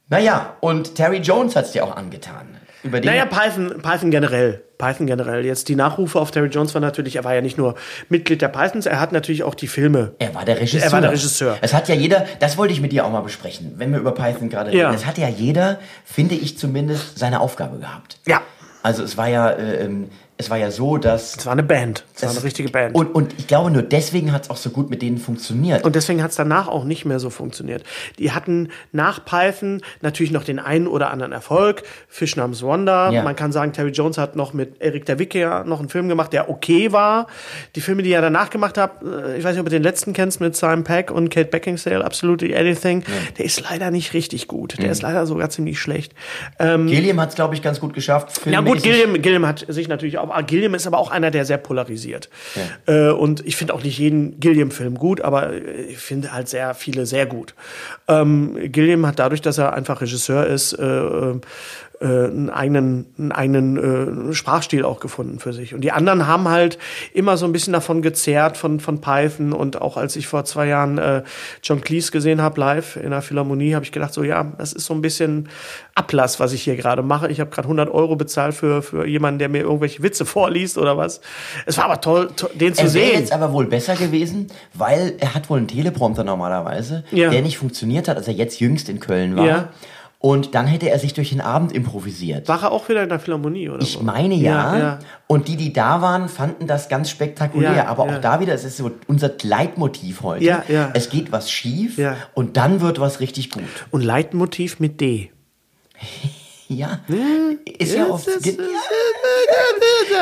[0.08, 2.56] Naja, und Terry Jones hat es dir auch angetan.
[2.82, 4.62] Über den Naja, Python, Python generell.
[4.78, 5.44] Python generell.
[5.44, 7.74] Jetzt die Nachrufe auf Terry Jones war natürlich, er war ja nicht nur
[8.08, 10.12] Mitglied der Pythons, er hat natürlich auch die Filme.
[10.18, 10.82] er war der Regisseur.
[10.82, 11.58] Er war der Regisseur.
[11.60, 14.12] Es hat ja jeder, das wollte ich mit dir auch mal besprechen, wenn wir über
[14.12, 14.80] Python gerade reden.
[14.80, 14.94] Ja.
[14.94, 18.18] Es hat ja jeder, finde ich zumindest, seine Aufgabe gehabt.
[18.26, 18.40] Ja.
[18.82, 20.08] Also es war ja, äh, ähm,
[20.38, 22.04] es war ja so, dass Es war eine Band.
[22.14, 22.94] Es war eine richtige Band.
[22.94, 25.84] Und, und ich glaube, nur deswegen hat es auch so gut mit denen funktioniert.
[25.84, 27.82] Und deswegen hat es danach auch nicht mehr so funktioniert.
[28.18, 31.82] Die hatten nach Python natürlich noch den einen oder anderen Erfolg.
[32.08, 33.10] Fish namens Wanda.
[33.10, 33.22] Ja.
[33.24, 36.32] Man kann sagen, Terry Jones hat noch mit Eric der Wicker noch einen Film gemacht,
[36.32, 37.26] der okay war.
[37.74, 40.12] Die Filme, die er danach gemacht hat, äh, ich weiß nicht, ob du den letzten
[40.12, 43.02] kennst mit Simon Peck und Kate Beckinsale, Absolutely Anything.
[43.38, 44.78] Der ist leider nicht richtig gut.
[44.78, 44.92] Der Mhm.
[44.92, 46.14] ist leider sogar ziemlich schlecht.
[46.60, 48.40] Ähm, Gilliam hat es, glaube ich, ganz gut geschafft.
[48.46, 48.82] ja gut.
[48.84, 52.28] Gilliam, Gilliam hat sich natürlich auch, aber Gilliam ist aber auch einer, der sehr polarisiert.
[52.86, 57.06] Äh, und ich finde auch nicht jeden Gilliam-Film gut, aber ich finde halt sehr viele
[57.06, 57.54] sehr gut.
[58.06, 61.34] Ähm, Gilliam hat dadurch, dass er einfach Regisseur ist, äh,
[62.00, 65.74] äh, einen eigenen, einen eigenen äh, Sprachstil auch gefunden für sich.
[65.74, 66.78] Und die anderen haben halt
[67.12, 69.52] immer so ein bisschen davon gezerrt von, von Python.
[69.52, 71.22] Und auch als ich vor zwei Jahren äh,
[71.62, 74.86] John Cleese gesehen habe live in der Philharmonie, habe ich gedacht, so ja, das ist
[74.86, 75.48] so ein bisschen
[75.94, 77.28] Ablass, was ich hier gerade mache.
[77.28, 80.96] Ich habe gerade 100 Euro bezahlt für, für jemanden, der mir irgendwelche Witze vorliest oder
[80.96, 81.20] was.
[81.66, 83.20] Es war aber toll, to den zu Er wäre sehen.
[83.20, 87.30] jetzt aber wohl besser gewesen, weil er hat wohl einen Teleprompter normalerweise, Ja.
[87.30, 89.44] der nicht funktioniert hat, als er jetzt jüngst in Köln war.
[89.46, 89.68] Ja.
[90.20, 92.48] Und dann hätte er sich durch den Abend improvisiert.
[92.48, 94.00] War er auch wieder in der Philharmonie oder Ich so?
[94.02, 94.74] meine ja.
[94.74, 94.98] Ja, ja.
[95.28, 97.72] Und die, die da waren, fanden das ganz spektakulär.
[97.76, 100.44] Ja, Aber auch da wieder, es ist so unser Leitmotiv heute.
[100.44, 100.90] Ja, ja.
[100.94, 102.16] Es geht was schief Ja.
[102.34, 103.62] und dann wird was richtig gut.
[103.92, 105.30] Und Leitmotiv mit D.
[106.68, 107.00] Ja.
[107.78, 108.26] Ist ja oft.
[108.26, 108.58] das ist-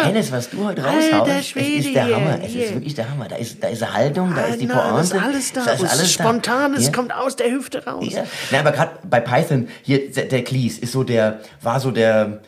[0.05, 2.38] Hennes, was du heute raushaust, ist der Hammer.
[2.42, 3.26] Es ist wirklich der Hammer.
[3.28, 4.97] Da ist, da ist eine Haltung, da ist die Na, Pointe.
[4.97, 5.64] das ist alles da.
[5.64, 6.90] Da ist alles spontan, da.
[6.92, 8.07] kommt aus der Hüfte raus.
[8.11, 8.24] Ja.
[8.53, 12.42] Nein, aber gerade bei Python, hier, der, Cleese ist so der, war so der,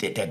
[0.00, 0.28] der, der,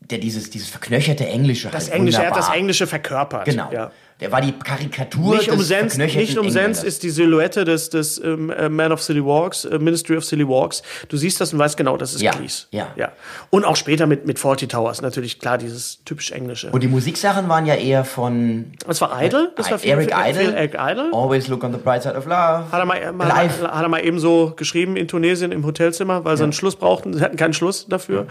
[0.00, 3.44] der dieses, dieses verknöcherte Englische Das halt Englische, er hat das Englische verkörpert.
[3.44, 3.70] Genau.
[3.72, 3.92] Ja.
[4.20, 8.50] Der war die Karikatur Nicht des umsonst, nicht umsonst ist die Silhouette des, des ähm,
[8.50, 10.82] äh, Man of Silly Walks, äh, Ministry of Silly Walks.
[11.08, 12.66] Du siehst das und weißt genau, das ist Ja, Cleese.
[12.70, 12.88] ja.
[12.96, 13.12] ja.
[13.50, 16.70] Und auch später mit, mit Forty Towers, natürlich klar, dieses typisch Englische.
[16.70, 19.52] Und die Musiksachen waren ja eher von das war Idle?
[19.56, 20.54] Das war viel, Eric viel, Idle.
[20.54, 21.10] Eric Idle.
[21.12, 22.70] Always look on the bright side of love.
[22.70, 23.62] Hat er, mal, mal, Live.
[23.62, 27.14] hat er mal eben so geschrieben in Tunesien im Hotelzimmer, weil sie einen Schluss brauchten.
[27.14, 28.26] Sie hatten keinen Schluss dafür.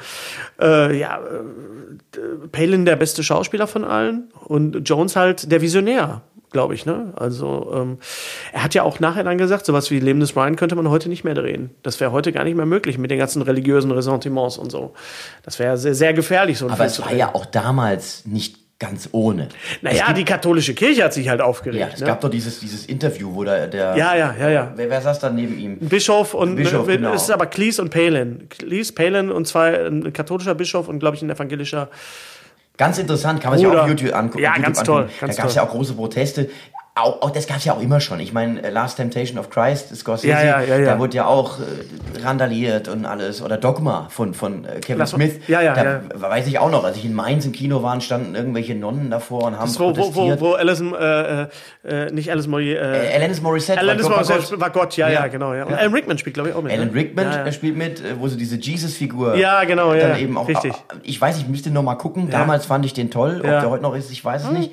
[0.59, 5.78] Ja, äh, ja äh, Palin der beste Schauspieler von allen und Jones halt der Visionär,
[6.51, 6.85] glaube ich.
[6.85, 7.13] Ne?
[7.15, 7.97] Also ähm,
[8.53, 11.09] er hat ja auch nachher dann gesagt, sowas wie Leben des Brian könnte man heute
[11.09, 11.71] nicht mehr drehen.
[11.83, 14.93] Das wäre heute gar nicht mehr möglich mit den ganzen religiösen Ressentiments und so.
[15.43, 19.49] Das wäre sehr, sehr gefährlich, so Aber es war ja auch damals nicht ganz ohne.
[19.81, 21.81] naja, die katholische Kirche hat sich halt aufgeregt.
[21.81, 22.07] Ja, es ne?
[22.07, 24.73] gab doch dieses, dieses Interview, wo der, der ja, ja, ja, ja.
[24.73, 25.77] Wer, wer saß da neben ihm?
[25.79, 27.13] Bischof und Bischof, äh, genau.
[27.13, 28.47] es ist aber Cleese und Palin.
[28.47, 31.89] Cleese, Palin und zwei ein katholischer Bischof und glaube ich ein evangelischer.
[32.79, 33.81] Ganz interessant, kann man sich Bruder.
[33.81, 34.41] auch auf YouTube angucken.
[34.41, 35.07] Ja, YouTube ganz angucken.
[35.09, 36.49] toll, ganz da gab es ja auch große Proteste.
[37.01, 38.19] Auch, auch das gab es ja auch immer schon.
[38.19, 40.85] Ich meine, äh, Last Temptation of Christ, Scorsese, Ja, ja, ja, ja.
[40.85, 43.41] da wurde ja auch äh, randaliert und alles.
[43.41, 45.39] Oder Dogma von, von äh, Kevin Lass Smith.
[45.47, 46.01] ja, ja, da ja.
[46.15, 49.43] weiß ich auch noch, als ich in Mainz im Kino war, standen irgendwelche Nonnen davor
[49.45, 50.41] und haben Wo, wo, wo, protestiert.
[50.41, 51.47] wo Alison, äh,
[51.87, 53.79] äh, nicht Alice Molly, äh, äh, Alanis Morissette.
[53.79, 55.27] Alanis war Gott- Morissette war Gott, ja, ja, Ja.
[55.27, 55.53] genau.
[55.53, 55.65] Ja.
[55.65, 55.73] Und.
[55.73, 56.71] Alan Rickman spielt, glaube ich, auch mit.
[56.73, 56.93] Alan ne?
[56.95, 60.47] Rickman äh, spielt mit, äh, wo sie diese Jesus-Figur Ja, genau, ja, dann eben auch.
[60.47, 60.73] richtig.
[61.03, 62.29] Ich weiß, ich müsste noch mal gucken.
[62.29, 63.37] Damals fand ich den toll.
[63.37, 64.71] Ob der heute noch ist, ich weiß es nicht.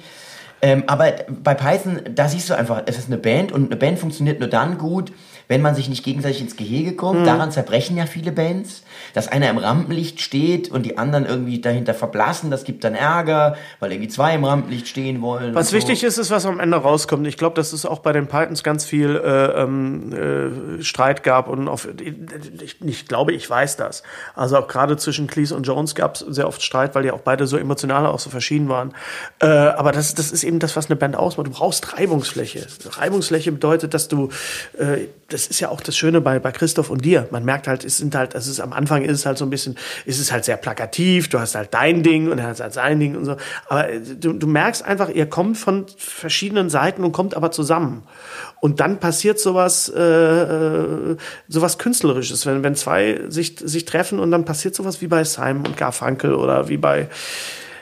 [0.62, 3.98] Ähm, aber bei Python, da siehst du einfach, es ist eine Band und eine Band
[3.98, 5.12] funktioniert nur dann gut,
[5.48, 7.20] wenn man sich nicht gegenseitig ins Gehege kommt.
[7.20, 7.24] Mhm.
[7.24, 8.82] Daran zerbrechen ja viele Bands,
[9.14, 12.50] dass einer im Rampenlicht steht und die anderen irgendwie dahinter verblassen.
[12.50, 15.54] Das gibt dann Ärger, weil irgendwie zwei im Rampenlicht stehen wollen.
[15.54, 15.76] Was so.
[15.76, 17.26] wichtig ist, ist, was am Ende rauskommt.
[17.26, 21.48] Ich glaube, dass es auch bei den Pythons ganz viel äh, ähm, äh, Streit gab
[21.48, 24.02] und auf, ich, ich glaube, ich weiß das.
[24.34, 27.20] Also auch gerade zwischen Cleese und Jones gab es sehr oft Streit, weil die auch
[27.20, 28.94] beide so emotional auch so verschieden waren.
[29.40, 31.46] Äh, aber das, das ist eben das, was eine Band ausmacht.
[31.46, 32.66] Du brauchst Reibungsfläche.
[32.90, 34.30] Reibungsfläche bedeutet, dass du,
[34.78, 35.06] äh,
[35.36, 37.28] das ist ja auch das Schöne bei, bei Christoph und dir.
[37.30, 39.50] Man merkt halt, es sind halt, es ist am Anfang ist es halt so ein
[39.50, 39.76] bisschen,
[40.06, 41.28] ist es halt sehr plakativ.
[41.28, 43.36] Du hast halt dein Ding und er hat halt sein Ding und so.
[43.68, 48.04] Aber äh, du, du merkst einfach, ihr kommt von verschiedenen Seiten und kommt aber zusammen.
[48.60, 51.16] Und dann passiert sowas, äh, äh,
[51.48, 55.66] sowas Künstlerisches, wenn, wenn zwei sich, sich treffen und dann passiert sowas wie bei Simon
[55.66, 57.10] und Garfunkel oder wie bei,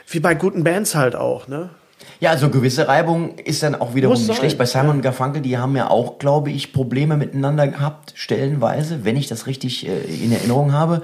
[0.09, 1.69] wie bei guten Bands halt auch, ne?
[2.19, 4.57] Ja, also gewisse Reibung ist dann auch wiederum Muss nicht schlecht.
[4.57, 9.17] Bei Simon und Garfunkel, die haben ja auch, glaube ich, Probleme miteinander gehabt, stellenweise, wenn
[9.17, 11.01] ich das richtig äh, in Erinnerung habe,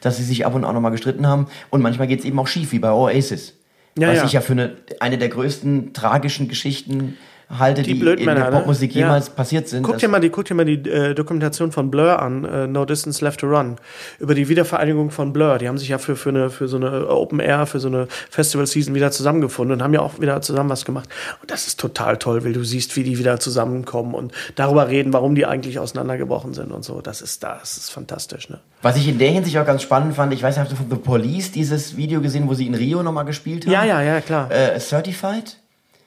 [0.00, 1.48] dass sie sich ab und an nochmal gestritten haben.
[1.70, 3.54] Und manchmal geht es eben auch schief, wie bei Oasis.
[3.98, 4.24] Ja, was ja.
[4.24, 7.16] ich ja für eine, eine der größten tragischen Geschichten
[7.58, 8.50] halte, Die die, in der ne?
[8.50, 9.06] Popmusik Ja.
[9.06, 9.82] jemals passiert sind.
[9.82, 12.84] Guck dir mal die, guck dir mal die äh, Dokumentation von Blur an, äh, No
[12.84, 13.76] Distance Left to Run,
[14.18, 15.58] über die Wiedervereinigung von Blur.
[15.58, 18.06] Die haben sich ja für, für, eine, für so eine Open Air, für so eine
[18.30, 21.08] Festival Season wieder zusammengefunden und haben ja auch wieder zusammen was gemacht.
[21.42, 25.12] Und das ist total toll, weil du siehst, wie die wieder zusammenkommen und darüber reden,
[25.12, 27.00] warum die eigentlich auseinandergebrochen sind und so.
[27.00, 28.60] Das ist, das ist fantastisch, ne?
[28.82, 30.96] Was ich in der Hinsicht auch ganz spannend fand, ich weiß, hast du von The
[30.96, 33.72] Police dieses Video gesehen, wo sie in Rio nochmal gespielt haben?
[33.72, 34.50] Ja, ja, ja, klar.
[34.50, 35.56] Äh, Certified?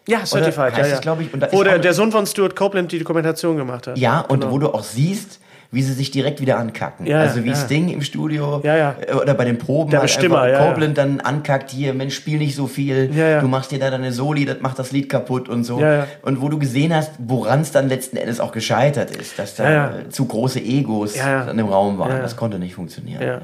[0.08, 1.00] Ja, Certified, heißt ja, ja.
[1.00, 3.98] glaub ich, und da Wo der, Sohn von Stuart Copeland die Dokumentation gemacht hat.
[3.98, 4.52] Ja, und Genau.
[4.54, 5.40] wo du auch siehst,
[5.72, 7.08] wie sie sich direkt wieder ankacken.
[7.08, 7.56] Ja, also wie ja.
[7.56, 8.96] Sting im Studio Ja, ja.
[9.08, 10.68] äh, oder bei den Proben Der halt Bestimmer, einfach ja.
[10.70, 14.12] Copeland dann ankackt, hier, Mensch, spiel nicht so viel, Ja, du machst dir da deine
[14.12, 15.80] Soli, das macht das Lied kaputt und so.
[15.80, 16.06] Ja.
[16.22, 20.00] Und wo du gesehen hast, woran es dann letzten Endes auch gescheitert ist, dass da
[20.00, 22.22] äh, zu große Egos Ja, dann im Raum waren.
[22.22, 23.22] Das konnte nicht funktionieren.
[23.24, 23.40] Ja.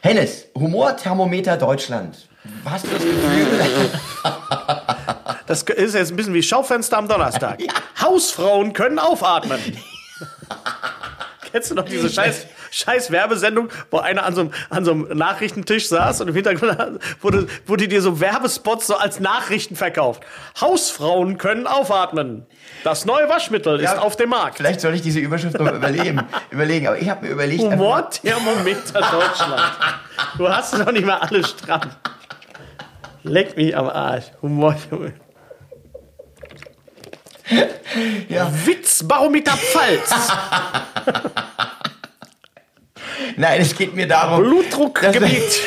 [0.00, 2.27] Hennes, Humorthermometer Deutschland.
[2.64, 3.90] Hast du das Gefühl,
[5.46, 7.58] Das ist jetzt ein bisschen wie Schaufenster am Donnerstag.
[8.02, 9.60] Hausfrauen können aufatmen.
[11.50, 15.08] Kennst du noch diese scheiß, scheiß Werbesendung, wo einer an so, einem, an so einem
[15.16, 16.76] Nachrichtentisch saß und im Hintergrund
[17.22, 20.22] wurde, wurde dir so Werbespots so als Nachrichten verkauft.
[20.60, 22.44] Hausfrauen können aufatmen.
[22.84, 24.58] Das neue Waschmittel ist Ja, auf dem Markt.
[24.58, 26.20] vielleicht soll ich diese Überschrift noch überlegen,
[26.50, 29.62] überlegen, aber ich habe mir überlegt, einfach- Humorthermometer Deutschland.
[30.36, 31.80] Du hast noch nicht mal alles stramm.
[33.22, 34.26] Leck mich am Arsch.
[34.42, 35.14] Humorthermometer.
[38.28, 40.10] ja, Witzbarometer Pfalz.
[43.36, 45.60] nein, es geht mir darum, Blutdruckgebiet.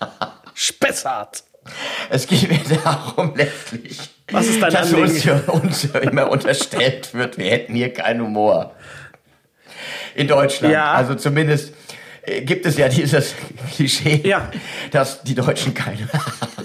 [0.54, 1.44] Spessart.
[2.08, 3.98] Es geht mir darum, letztlich,
[4.30, 8.74] Was ist dein dass uns, uns immer unterstellt wird, wir hätten hier keinen Humor.
[10.14, 10.74] In Deutschland.
[10.74, 10.92] Ja.
[10.92, 11.72] Also zumindest
[12.42, 13.34] gibt es ja dieses
[13.74, 14.50] Klischee, Ja.
[14.90, 16.08] dass die Deutschen keine.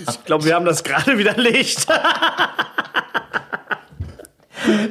[0.08, 1.88] Ich glaube, wir haben das gerade widerlegt.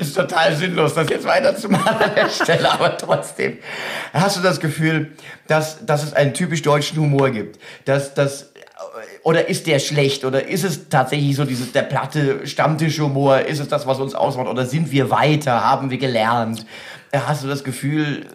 [0.00, 3.58] ist total sinnlos, das jetzt weiterzumachen an der Stelle, aber trotzdem.
[4.12, 5.12] Hast du das Gefühl,
[5.48, 7.58] dass, dass es einen typisch deutschen Humor gibt?
[7.84, 8.52] Dass, dass,
[9.22, 10.24] oder ist der schlecht?
[10.24, 13.40] Oder ist es tatsächlich so dieses, der platte Stammtischhumor?
[13.40, 14.48] Ist es das, was uns ausmacht?
[14.48, 15.64] Oder sind wir weiter?
[15.64, 16.66] Haben wir gelernt?
[17.12, 18.26] Hast du das Gefühl,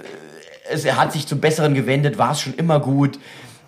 [0.69, 2.17] es hat sich zum Besseren gewendet?
[2.17, 3.19] War es schon immer gut?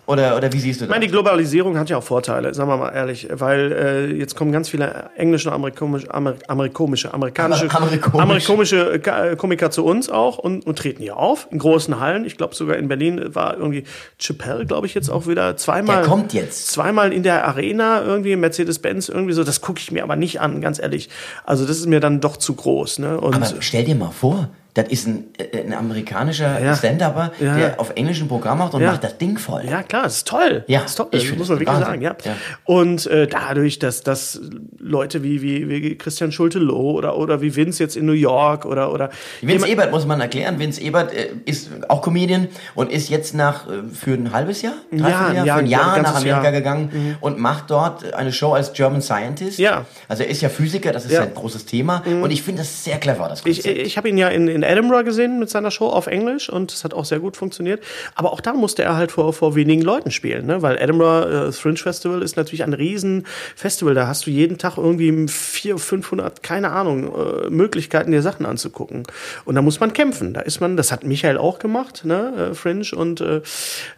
[0.04, 0.94] Oder, oder wie siehst du Ich das?
[0.96, 4.50] meine, die Globalisierung hat ja auch Vorteile, sagen wir mal ehrlich, weil äh, jetzt kommen
[4.50, 8.50] ganz viele englische und amerikanische, Amer, amerikanische, amerikanische, Amer- amerikomisch.
[8.50, 12.24] amerikanische äh, Komiker zu uns auch und, und treten hier auf in großen Hallen.
[12.24, 13.84] Ich glaube sogar in Berlin war irgendwie
[14.18, 15.98] Chappelle, glaube ich, jetzt auch wieder zweimal.
[15.98, 16.66] Der kommt jetzt.
[16.72, 19.44] Zweimal in der Arena irgendwie Mercedes-Benz irgendwie so.
[19.44, 21.10] Das gucke ich mir aber nicht an, ganz ehrlich.
[21.44, 22.98] Also das ist mir dann doch zu groß.
[22.98, 23.20] Ne?
[23.20, 26.74] Und Aber stell dir mal vor, das ist ein, äh, ein amerikanischer Ja.
[26.74, 27.56] Stand-Upper, Ja.
[27.56, 28.92] der auf englischem Programm macht und Ja.
[28.92, 29.64] macht das Ding voll.
[29.68, 30.64] Ja, klar, das ist toll.
[30.66, 31.08] Ja, das ist toll.
[31.12, 31.86] ich das muss man wirklich Wahnsinn.
[31.86, 32.16] sagen, ja.
[32.24, 32.36] Ja.
[32.64, 34.40] Und äh, dadurch, dass, dass
[34.78, 38.92] Leute wie, wie, wie Christian Schulte-Loh oder, oder wie Vince jetzt in New York oder,
[38.92, 39.10] oder
[39.42, 40.58] Vince Ebert muss man erklären.
[40.58, 44.72] Vince Ebert äh, ist auch Comedian und ist jetzt nach äh, für ein halbes Jahr,
[44.90, 46.52] Jahr, Dreivierteljahr, Jahr, für ein ja, Jahr ein nach Amerika Jahr.
[46.52, 49.58] gegangen und macht dort eine Show als German Scientist.
[49.58, 49.84] Ja.
[50.08, 51.20] Also er ist ja Physiker, das ist Ja.
[51.20, 53.78] sein großes Thema und ich finde das sehr clever, das Ich, Konzept.
[53.86, 56.84] ich habe ihn ja in, in Edinburgh gesehen mit seiner Show auf Englisch und es
[56.84, 57.82] hat auch sehr gut funktioniert.
[58.14, 60.62] Aber auch da musste er halt vor, vor wenigen Leuten spielen, ne?
[60.62, 63.94] weil Edinburgh äh, Fringe Festival ist natürlich ein riesen Festival.
[63.94, 69.04] Da hast du jeden Tag irgendwie 400, 500, keine Ahnung, äh, Möglichkeiten, dir Sachen anzugucken.
[69.44, 70.34] Und da muss man kämpfen.
[70.34, 72.50] Da ist man, das hat Michael auch gemacht, ne?
[72.50, 72.82] äh, Fringe.
[72.96, 73.40] Und äh,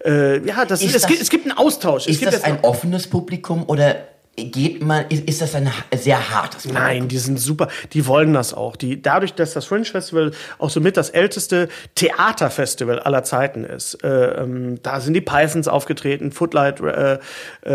[0.05, 2.05] äh, ja, das, Ist es, das- gibt, es gibt einen Austausch.
[2.07, 3.97] es ist gibt das ein offenes Publikum oder
[4.37, 6.85] geht man, ist, ist das ein sehr hartes Publikum?
[6.85, 8.77] Nein, die sind super, die wollen das auch.
[8.77, 14.43] Die, dadurch, dass das Fringe Festival auch somit das älteste Theaterfestival aller Zeiten ist, äh,
[14.43, 17.19] ähm, da sind die Pythons aufgetreten, Footlight äh,
[17.63, 17.71] äh,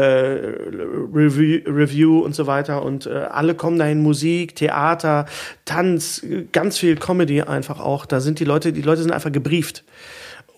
[1.14, 5.26] Review, Review und so weiter und äh, alle kommen dahin, Musik, Theater,
[5.66, 8.06] Tanz, ganz viel Comedy einfach auch.
[8.06, 9.84] Da sind die Leute, die Leute sind einfach gebrieft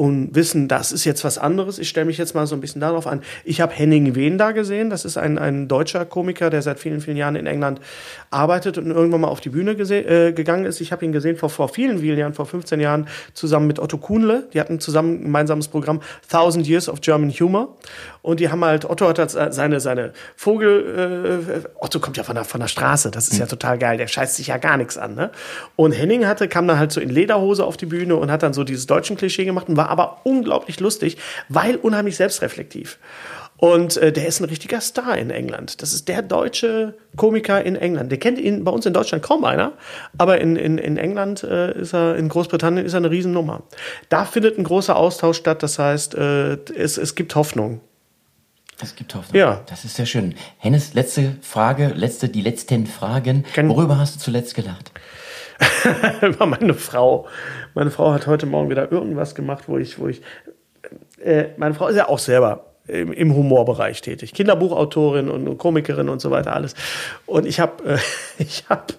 [0.02, 1.78] und wissen, das ist jetzt was anderes.
[1.78, 3.22] Ich stelle mich jetzt mal so ein bisschen darauf an.
[3.44, 4.90] Ich habe Henning Wehn da gesehen.
[4.90, 7.80] Das ist ein, ein deutscher Komiker, der seit vielen, vielen Jahren in England
[8.32, 10.82] arbeitet und irgendwann mal auf die Bühne äh, gegangen ist.
[10.82, 14.00] Ich habe ihn gesehen vor, vor vielen, vielen Jahren, vor 15 Jahren, zusammen mit Otto
[14.00, 14.50] Kuhnle.
[14.56, 17.78] Die hatten zusammen ein gemeinsames Programm Thousand Years of German Humor.
[18.22, 22.36] Und die haben halt, Otto hat halt seine, seine Vogel, äh, Otto kommt ja von
[22.36, 24.98] der, von der Straße, das ist ja total geil, der scheißt sich ja gar nichts
[24.98, 25.16] an.
[25.16, 25.32] Ne?
[25.76, 28.54] Und Henning hatte, kam dann halt so in Lederhose auf die Bühne und hat dann
[28.54, 31.18] so dieses deutschen Klischee gemacht und war aber unglaublich lustig,
[31.50, 33.00] weil unheimlich selbstreflektiv.
[33.58, 35.84] Und äh, der ist ein richtiger Star in England.
[35.84, 38.12] Das ist der deutsche Komiker in England.
[38.12, 39.74] Der kennt ihn bei uns in Deutschland kaum einer,
[40.18, 43.62] aber in, in, in England äh, ist er, in Großbritannien ist er eine Riesennummer.
[44.10, 45.62] Da findet ein großer Austausch statt.
[45.62, 47.82] Das heißt, äh, es, es gibt Hoffnung.
[48.82, 49.38] Es gibt Hoffnung.
[49.38, 49.62] Ja.
[49.68, 50.36] Das ist sehr schön.
[50.58, 53.46] Hennes, letzte Frage, letzte, die letzten Fragen.
[53.54, 54.92] Kann Worüber hast du zuletzt gelacht?
[56.22, 57.28] Über meine Frau.
[57.74, 60.22] Meine Frau hat heute Morgen wieder irgendwas gemacht, wo ich, wo ich,
[61.24, 64.34] äh, meine Frau ist ja auch selber im, im Humorbereich tätig.
[64.34, 66.74] Kinderbuchautorin und Komikerin und so weiter alles.
[67.26, 67.98] Und ich habe äh,
[68.40, 68.94] ich habe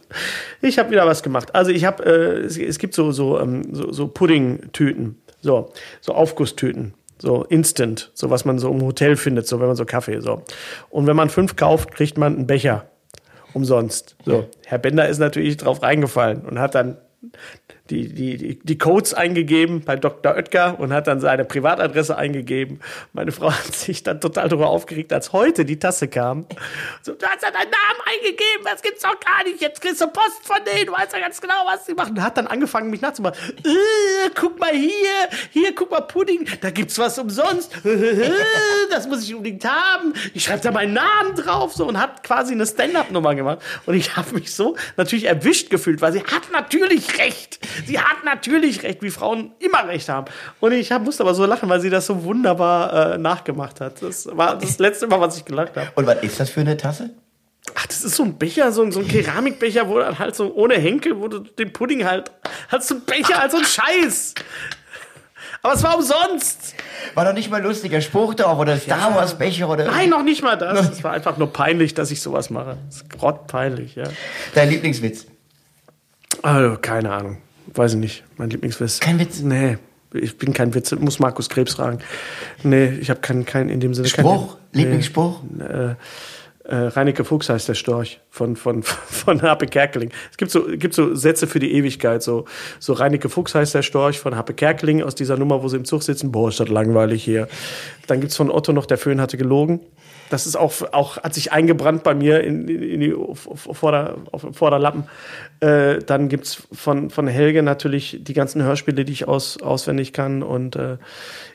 [0.60, 1.54] ich habe wieder was gemacht.
[1.54, 6.14] Also ich habe äh, es, es, gibt so so ähm, so, so Pudding-Tüten, so so
[6.14, 6.94] Aufgusstüten.
[7.22, 10.42] So instant, so was man so im Hotel findet, so wenn man so Kaffee, so.
[10.90, 12.86] Und wenn man fünf kauft, kriegt man einen Becher
[13.52, 14.16] umsonst.
[14.24, 14.48] So.
[14.66, 16.96] Herr Bender ist natürlich drauf reingefallen und hat dann
[17.92, 20.34] die, die, die Codes eingegeben bei Dr.
[20.34, 22.80] Oetker und hat dann seine Privatadresse eingegeben.
[23.12, 26.46] Meine Frau hat sich dann total darüber aufgeregt, als heute die Tasse kam.
[27.02, 29.60] So, du hast ja deinen Namen eingegeben, das gibt's doch gar nicht.
[29.60, 32.16] Jetzt kriegst du Post von denen, du weißt ja ganz genau, was sie machen.
[32.16, 33.36] Und hat dann angefangen, mich nachzumachen.
[33.64, 37.72] Äh, guck mal hier, hier, guck mal Pudding, da gibt's was umsonst.
[38.90, 40.14] das muss ich unbedingt haben.
[40.32, 43.58] Ich schreibe da meinen Namen drauf so und hat quasi eine Stand-up-Nummer gemacht.
[43.84, 47.58] Und ich habe mich so natürlich erwischt gefühlt, weil sie hat natürlich recht.
[47.86, 50.26] Sie hat natürlich recht, wie Frauen immer recht haben.
[50.60, 54.02] Und ich hab, musste aber so lachen, weil sie das so wunderbar äh, nachgemacht hat.
[54.02, 55.88] Das war das letzte Mal, was ich gelacht habe.
[55.94, 57.10] Und was ist das für eine Tasse?
[57.74, 60.52] Ach, das ist so ein Becher, so ein, so ein Keramikbecher, wo dann halt so
[60.54, 62.30] ohne Henkel, wo du den Pudding halt,
[62.68, 64.34] hast du einen Becher als so ein Scheiß.
[65.62, 66.74] Aber es war umsonst.
[67.14, 69.84] War doch nicht mal ein lustiger Spruch drauf oder Star Wars Becher oder.
[69.84, 70.90] Nein, noch nicht mal das.
[70.90, 72.78] Es war einfach nur peinlich, dass ich sowas mache.
[72.86, 74.04] Das ist grottpeinlich, ja.
[74.54, 75.26] Dein Lieblingswitz?
[76.42, 77.38] Also, keine Ahnung.
[77.74, 78.24] Weiß ich nicht.
[78.36, 79.00] Mein Lieblingswitz.
[79.00, 79.40] Kein Witz?
[79.40, 79.78] Nee.
[80.14, 80.92] Ich bin kein Witz.
[80.92, 81.98] Muss Markus Krebs fragen.
[82.62, 84.08] Nee, ich habe keinen kein in dem Sinne.
[84.08, 84.56] Spruch?
[84.56, 85.40] Kein, Lieblingsspruch?
[85.50, 85.94] Nee, äh,
[86.64, 90.10] äh, Reineke Fuchs heißt der Storch von, von, von Happe Kerkeling.
[90.30, 92.22] Es gibt so, gibt so Sätze für die Ewigkeit.
[92.22, 92.44] So,
[92.78, 95.84] so Reineke Fuchs heißt der Storch von Happe Kerkeling aus dieser Nummer, wo sie im
[95.84, 96.32] Zug sitzen.
[96.32, 97.48] Boah, ist das langweilig hier.
[98.06, 99.80] Dann gibt's von Otto noch, der Föhn hatte gelogen.
[100.30, 105.04] Das ist auch, auch hat sich eingebrannt bei mir in, in, die Vorder, auf Vorderlappen.
[105.60, 110.42] Äh, dann gibt's von, von Helge natürlich die ganzen Hörspiele, die ich aus, auswendig kann
[110.42, 110.96] und äh,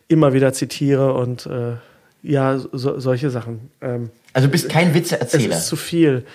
[0.08, 1.78] immer wieder zitiere und äh,
[2.24, 3.72] ja, so, solche Sachen.
[3.82, 5.55] Ähm, also du bist kein Witzeerzähler.
[5.55, 6.26] Es ist zu viel.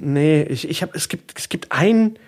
[0.00, 2.18] Nee, ich, ich habe, es gibt, es gibt einen,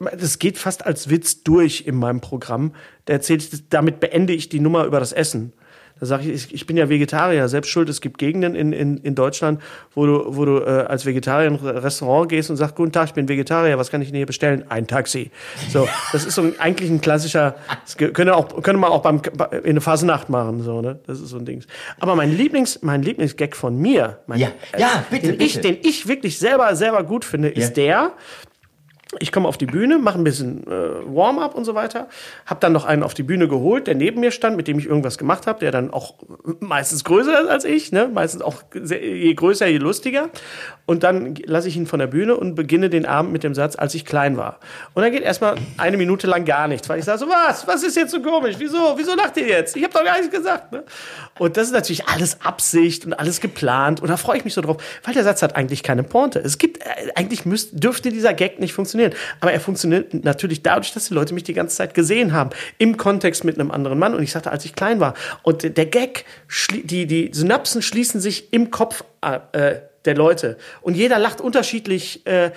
[0.00, 2.74] das geht fast als Witz durch in meinem Programm.
[3.06, 5.52] Der erzählt, damit beende ich die Nummer über das Essen.
[6.00, 7.88] Da sage ich, ich bin ja Vegetarier, selbst schuld.
[7.88, 9.60] Es gibt Gegenden in, in, in Deutschland,
[9.94, 13.08] wo du, wo du äh, als Vegetarier in ein Restaurant gehst und sagst, guten Tag,
[13.08, 14.64] ich bin Vegetarier, was kann ich denn hier bestellen?
[14.68, 15.30] Ein Taxi.
[15.70, 19.22] So, das ist so ein, eigentlich ein klassischer, das könnte, auch, könnte man auch beim,
[19.52, 20.98] in eine Phasenacht machen, so, ne?
[21.06, 21.62] Das ist so ein Ding.
[22.00, 25.44] Aber mein Lieblings, mein Lieblingsgag von mir, mein, ja, ja, bitte, den, bitte.
[25.44, 27.84] Ich, den ich wirklich selber, selber gut finde, ist ja.
[27.84, 28.12] der,
[29.20, 30.70] ich komme auf die Bühne, mache ein bisschen äh,
[31.06, 32.08] Warm-up und so weiter,
[32.46, 34.86] habe dann noch einen auf die Bühne geholt, der neben mir stand, mit dem ich
[34.86, 36.14] irgendwas gemacht habe, der dann auch
[36.60, 38.10] meistens größer ist als ich, ne?
[38.12, 40.30] meistens auch sehr, je größer, je lustiger.
[40.86, 43.76] Und dann lasse ich ihn von der Bühne und beginne den Abend mit dem Satz,
[43.76, 44.58] als ich klein war.
[44.94, 47.82] Und dann geht erstmal eine Minute lang gar nichts, weil ich sage so, was, was
[47.82, 49.76] ist jetzt so komisch, wieso, wieso lacht ihr jetzt?
[49.76, 50.72] Ich habe doch gar nichts gesagt.
[50.72, 50.84] Ne?
[51.38, 54.60] Und das ist natürlich alles Absicht und alles geplant und da freue ich mich so
[54.60, 56.38] drauf, weil der Satz hat eigentlich keine Pointe.
[56.38, 59.03] Es gibt, äh, eigentlich müsste, dürfte dieser Gag nicht funktionieren.
[59.40, 62.50] Aber er funktioniert natürlich dadurch, dass die Leute mich die ganze Zeit gesehen haben.
[62.78, 64.14] Im Kontext mit einem anderen Mann.
[64.14, 65.14] Und ich sagte, als ich klein war.
[65.42, 66.24] Und der Gag,
[66.70, 70.56] die, die Synapsen schließen sich im Kopf äh, der Leute.
[70.82, 72.50] Und jeder lacht unterschiedlich äh,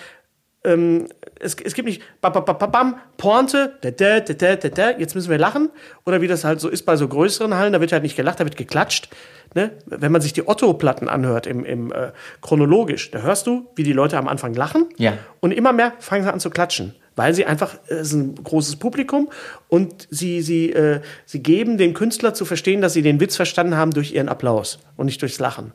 [0.64, 1.08] ähm,
[1.40, 5.16] es, es gibt nicht bam, bam, bam, bam, Pointe, da, da, da, da, da, jetzt
[5.16, 5.70] müssen wir lachen.
[6.06, 8.40] Oder wie das halt so ist bei so größeren Hallen, da wird halt nicht gelacht,
[8.40, 9.10] da wird geklatscht.
[9.56, 9.72] Ne?
[9.86, 13.94] Wenn man sich die Otto-Platten anhört, im, im äh, chronologisch, da hörst du, wie die
[13.94, 15.14] Leute am Anfang lachen Ja.
[15.40, 16.96] und immer mehr fangen sie an zu klatschen.
[17.18, 19.30] Weil sie einfach, äh, es ist ein großes Publikum
[19.68, 23.76] und sie, sie, äh, sie geben dem Künstler zu verstehen, dass sie den Witz verstanden
[23.76, 25.74] haben durch ihren Applaus und nicht durchs Lachen.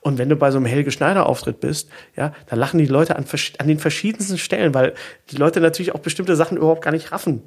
[0.00, 3.24] Und wenn du bei so einem Helge Schneider-Auftritt bist, ja, da lachen die Leute an,
[3.58, 4.92] an den verschiedensten Stellen, weil
[5.30, 7.42] die Leute natürlich auch bestimmte Sachen überhaupt gar nicht raffen.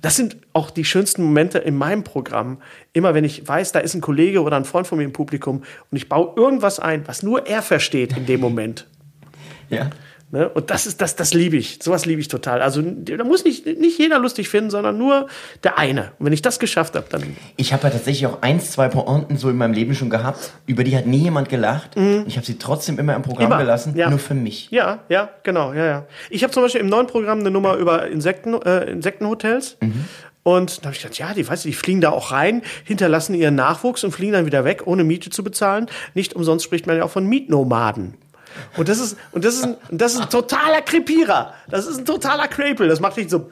[0.00, 2.62] Das sind auch die schönsten Momente in meinem Programm.
[2.92, 5.64] Immer wenn ich weiß, da ist ein Kollege oder ein Freund von mir im Publikum
[5.90, 8.86] und ich baue irgendwas ein, was nur er versteht in dem Moment.
[9.68, 9.90] Ja.
[10.32, 10.48] Ne?
[10.48, 11.80] Und das ist das, das liebe ich.
[11.82, 12.62] Sowas liebe ich total.
[12.62, 15.26] Also da muss nicht, nicht jeder lustig finden, sondern nur
[15.64, 16.12] der eine.
[16.18, 19.36] Und wenn ich das geschafft habe, dann Ich habe ja tatsächlich auch eins, zwei Pointen
[19.36, 21.96] so in meinem Leben schon gehabt, über die hat nie jemand gelacht.
[22.26, 23.52] Ich habe sie trotzdem immer im Programm Mhm.
[23.52, 24.10] Immer, gelassen, ja.
[24.10, 24.68] nur für mich.
[24.70, 26.06] Ja, ja, genau, ja, ja.
[26.28, 29.78] Ich habe zum Beispiel im neuen Programm eine Nummer über Insekten, äh, Insektenhotels.
[30.42, 33.34] Und da habe ich gedacht, ja, die, weißt du, die fliegen da auch rein, hinterlassen
[33.34, 35.86] ihren Nachwuchs und fliegen dann wieder weg, ohne Miete zu bezahlen.
[36.14, 38.14] Nicht umsonst spricht man ja auch von Mietnomaden.
[38.76, 41.54] Und das ist, und das ist, ein, das ist ein totaler Krepierer.
[41.68, 42.88] Das ist ein totaler Krepel.
[42.88, 43.48] Das macht nicht so.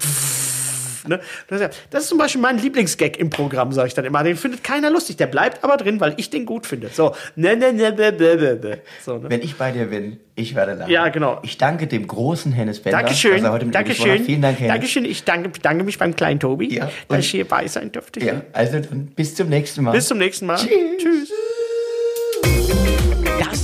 [1.09, 1.21] Ne?
[1.49, 4.23] Das, ist zum Beispiel mein Lieblingsgag im Programm, sage ich dann immer.
[4.23, 5.17] Den findet keiner lustig.
[5.17, 6.89] Der bleibt aber drin, weil ich den gut finde.
[6.89, 8.79] So, ne, ne, ne, ne, ne, ne.
[9.05, 9.31] So, ne?
[9.31, 10.91] Wenn ich bei dir bin, ich werde lachen.
[10.91, 11.41] Ja, genau.
[11.43, 13.33] Ich danke dem großen Hennes Bender, Dankeschön.
[13.33, 14.07] dass er heute mit gesprochen hat.
[14.09, 14.27] Dankeschön.
[14.27, 14.73] Vielen Dank, Hennes.
[14.73, 15.05] Dankeschön.
[15.05, 18.25] Ich danke, bedanke mich beim kleinen Tobi, Ja, dass ich hier bei sein durfte.
[18.25, 18.79] Ja, also
[19.17, 19.93] bis zum nächsten Mal.
[19.93, 20.59] Bis zum nächsten Mal.
[20.59, 21.33] Tschüss.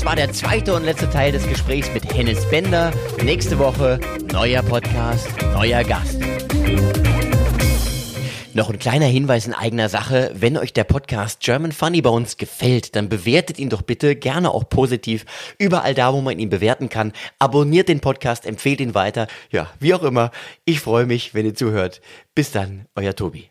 [0.04, 2.92] War der zweite und letzte Teil des Gesprächs mit Hennes Bender.
[3.22, 3.98] Nächste Woche
[4.32, 6.20] neuer Podcast, neuer Gast.
[8.52, 10.30] Noch ein kleiner Hinweis in eigener Sache.
[10.34, 14.68] Wenn euch der Podcast German Funny uns gefällt, dann bewertet ihn doch bitte gerne auch
[14.68, 15.24] positiv.
[15.58, 17.12] Überall da, wo man ihn bewerten kann.
[17.38, 19.26] Abonniert den Podcast, empfehlt ihn weiter.
[19.50, 20.32] Ja, wie auch immer.
[20.66, 22.02] Ich freue mich, wenn ihr zuhört.
[22.34, 23.48] Bis dann, euer Tobi.